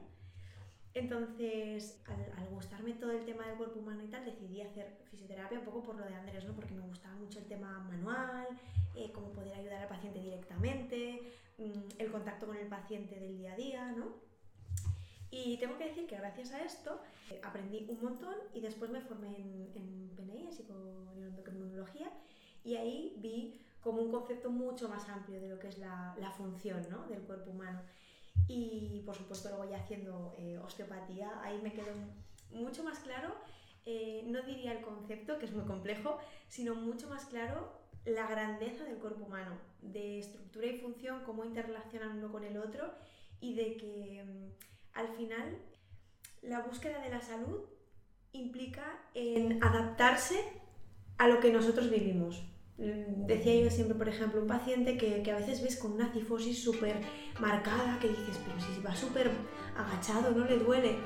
Entonces, 0.94 2.00
al, 2.06 2.48
gustarme 2.50 2.92
todo 2.92 3.10
el 3.10 3.24
tema 3.24 3.44
del 3.48 3.56
cuerpo 3.56 3.80
humano 3.80 4.04
y 4.04 4.06
tal, 4.06 4.24
decidí 4.24 4.60
hacer 4.60 4.96
fisioterapia 5.10 5.58
un 5.58 5.64
poco 5.64 5.82
por 5.82 5.96
lo 5.96 6.06
de 6.06 6.14
Andrés, 6.14 6.44
¿no? 6.44 6.54
Porque 6.54 6.74
me 6.74 6.86
gustaba 6.86 7.16
mucho 7.16 7.40
el 7.40 7.46
tema 7.46 7.80
manual, 7.90 8.46
eh, 8.94 9.10
cómo 9.12 9.32
poder 9.32 9.54
ayudar 9.54 9.82
al 9.82 9.88
paciente 9.88 10.20
directamente, 10.20 11.32
mm, 11.58 11.98
el 11.98 12.12
contacto 12.12 12.46
con 12.46 12.56
el 12.56 12.68
paciente 12.68 13.18
del 13.18 13.36
día 13.36 13.54
a 13.54 13.56
día, 13.56 13.90
¿no? 13.90 14.14
Y 15.34 15.56
tengo 15.56 15.76
que 15.76 15.88
decir 15.88 16.06
que 16.06 16.16
gracias 16.16 16.52
a 16.52 16.62
esto 16.62 17.00
eh, 17.28 17.40
aprendí 17.42 17.86
un 17.88 18.00
montón 18.00 18.36
y 18.54 18.60
después 18.60 18.88
me 18.92 19.00
formé 19.00 19.36
en, 19.36 19.72
en 19.74 20.10
PNI, 20.14 20.46
en 20.46 20.52
psiconeuroendocrinología, 20.52 22.08
y 22.62 22.76
ahí 22.76 23.16
vi 23.18 23.60
como 23.80 24.00
un 24.00 24.12
concepto 24.12 24.48
mucho 24.50 24.88
más 24.88 25.08
amplio 25.08 25.40
de 25.40 25.48
lo 25.48 25.58
que 25.58 25.66
es 25.66 25.78
la, 25.78 26.14
la 26.20 26.30
función 26.30 26.86
¿no? 26.88 27.08
del 27.08 27.22
cuerpo 27.22 27.50
humano. 27.50 27.82
Y 28.46 29.02
por 29.04 29.16
supuesto 29.16 29.48
luego 29.48 29.68
ya 29.68 29.78
haciendo 29.78 30.36
eh, 30.38 30.56
osteopatía, 30.58 31.42
ahí 31.42 31.60
me 31.62 31.72
quedó 31.72 31.92
mucho 32.52 32.84
más 32.84 33.00
claro, 33.00 33.34
eh, 33.86 34.22
no 34.28 34.40
diría 34.42 34.70
el 34.70 34.82
concepto, 34.82 35.40
que 35.40 35.46
es 35.46 35.52
muy 35.52 35.64
complejo, 35.64 36.16
sino 36.46 36.76
mucho 36.76 37.08
más 37.08 37.24
claro 37.24 37.72
la 38.04 38.28
grandeza 38.28 38.84
del 38.84 38.98
cuerpo 38.98 39.24
humano, 39.24 39.58
de 39.82 40.20
estructura 40.20 40.66
y 40.66 40.78
función, 40.78 41.24
cómo 41.24 41.44
interrelacionan 41.44 42.18
uno 42.18 42.30
con 42.30 42.44
el 42.44 42.56
otro 42.56 42.94
y 43.40 43.54
de 43.54 43.76
que 43.76 44.24
mm, 44.24 44.73
al 44.94 45.08
final 45.16 45.58
la 46.42 46.60
búsqueda 46.60 47.00
de 47.00 47.10
la 47.10 47.20
salud 47.20 47.60
implica 48.32 48.84
en 49.14 49.62
adaptarse 49.62 50.40
a 51.18 51.28
lo 51.28 51.40
que 51.40 51.52
nosotros 51.52 51.90
vivimos. 51.90 52.42
Decía 52.76 53.62
yo 53.62 53.70
siempre, 53.70 53.96
por 53.96 54.08
ejemplo, 54.08 54.40
un 54.40 54.48
paciente 54.48 54.98
que, 54.98 55.22
que 55.22 55.30
a 55.30 55.36
veces 55.36 55.62
ves 55.62 55.76
con 55.76 55.92
una 55.92 56.12
cifosis 56.12 56.62
súper 56.62 56.96
marcada, 57.38 57.98
que 58.00 58.08
dices, 58.08 58.40
pero 58.44 58.60
si 58.60 58.82
va 58.82 58.96
súper 58.96 59.30
agachado, 59.76 60.32
no 60.32 60.44
le 60.44 60.58
duele 60.58 60.96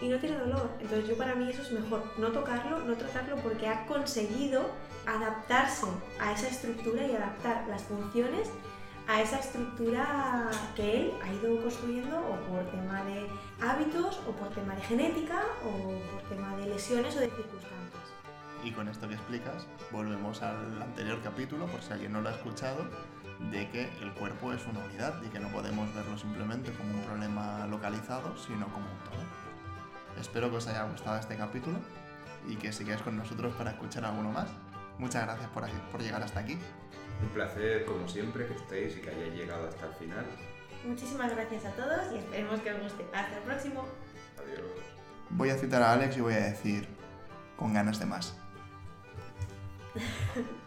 y 0.00 0.08
no 0.08 0.18
tiene 0.18 0.36
dolor. 0.36 0.70
Entonces 0.80 1.08
yo 1.08 1.16
para 1.16 1.34
mí 1.34 1.50
eso 1.50 1.62
es 1.62 1.72
mejor, 1.72 2.04
no 2.18 2.30
tocarlo, 2.30 2.78
no 2.80 2.96
tratarlo 2.96 3.36
porque 3.36 3.66
ha 3.66 3.86
conseguido 3.86 4.70
adaptarse 5.06 5.86
a 6.20 6.32
esa 6.32 6.48
estructura 6.48 7.06
y 7.06 7.14
adaptar 7.14 7.66
las 7.68 7.82
funciones 7.82 8.50
a 9.06 9.20
esa 9.20 9.38
estructura 9.38 10.50
que 10.74 10.96
él 10.96 11.14
ha 11.22 11.32
ido 11.32 11.60
construyendo 11.60 12.16
o 12.18 12.36
por 12.48 12.64
tema 12.70 13.02
de 13.04 13.28
hábitos 13.60 14.20
o 14.26 14.32
por 14.32 14.48
tema 14.50 14.74
de 14.74 14.82
genética 14.82 15.42
o 15.62 15.98
por 16.10 16.22
tema 16.28 16.56
de 16.56 16.66
lesiones 16.66 17.14
o 17.16 17.20
de 17.20 17.26
circunstancias. 17.26 17.74
Y 18.64 18.70
con 18.70 18.88
esto 18.88 19.06
que 19.06 19.14
explicas, 19.14 19.66
volvemos 19.92 20.40
al 20.40 20.80
anterior 20.80 21.20
capítulo, 21.22 21.66
por 21.66 21.82
si 21.82 21.92
alguien 21.92 22.12
no 22.12 22.22
lo 22.22 22.30
ha 22.30 22.32
escuchado, 22.32 22.86
de 23.50 23.68
que 23.68 23.90
el 24.00 24.12
cuerpo 24.14 24.54
es 24.54 24.66
una 24.66 24.80
unidad 24.80 25.22
y 25.22 25.28
que 25.28 25.38
no 25.38 25.48
podemos 25.48 25.92
verlo 25.94 26.16
simplemente 26.16 26.72
como 26.72 26.94
un 26.94 27.02
problema 27.02 27.66
localizado, 27.66 28.34
sino 28.38 28.66
como 28.68 28.86
un 28.86 28.98
todo. 29.04 30.18
Espero 30.18 30.50
que 30.50 30.56
os 30.56 30.66
haya 30.66 30.84
gustado 30.84 31.18
este 31.18 31.36
capítulo 31.36 31.76
y 32.48 32.56
que 32.56 32.72
sigáis 32.72 33.02
con 33.02 33.18
nosotros 33.18 33.54
para 33.54 33.72
escuchar 33.72 34.06
alguno 34.06 34.30
más. 34.30 34.48
Muchas 34.98 35.24
gracias 35.24 35.50
por, 35.50 35.68
por 35.90 36.00
llegar 36.00 36.22
hasta 36.22 36.40
aquí. 36.40 36.56
Un 37.22 37.28
placer, 37.28 37.84
como 37.84 38.08
siempre, 38.08 38.46
que 38.46 38.54
estéis 38.54 38.96
y 38.96 39.00
que 39.00 39.10
hayáis 39.10 39.34
llegado 39.34 39.68
hasta 39.68 39.86
el 39.86 39.94
final. 39.94 40.26
Muchísimas 40.84 41.34
gracias 41.34 41.64
a 41.64 41.70
todos 41.70 42.12
y 42.12 42.18
esperemos 42.18 42.60
que 42.60 42.72
os 42.72 42.82
guste. 42.82 43.06
Hasta 43.12 43.38
el 43.38 43.42
próximo. 43.44 43.84
Adiós. 44.38 44.60
Voy 45.30 45.50
a 45.50 45.56
citar 45.56 45.82
a 45.82 45.92
Alex 45.92 46.16
y 46.16 46.20
voy 46.20 46.34
a 46.34 46.40
decir, 46.40 46.86
con 47.56 47.72
ganas 47.72 47.98
de 47.98 48.06
más. 48.06 48.36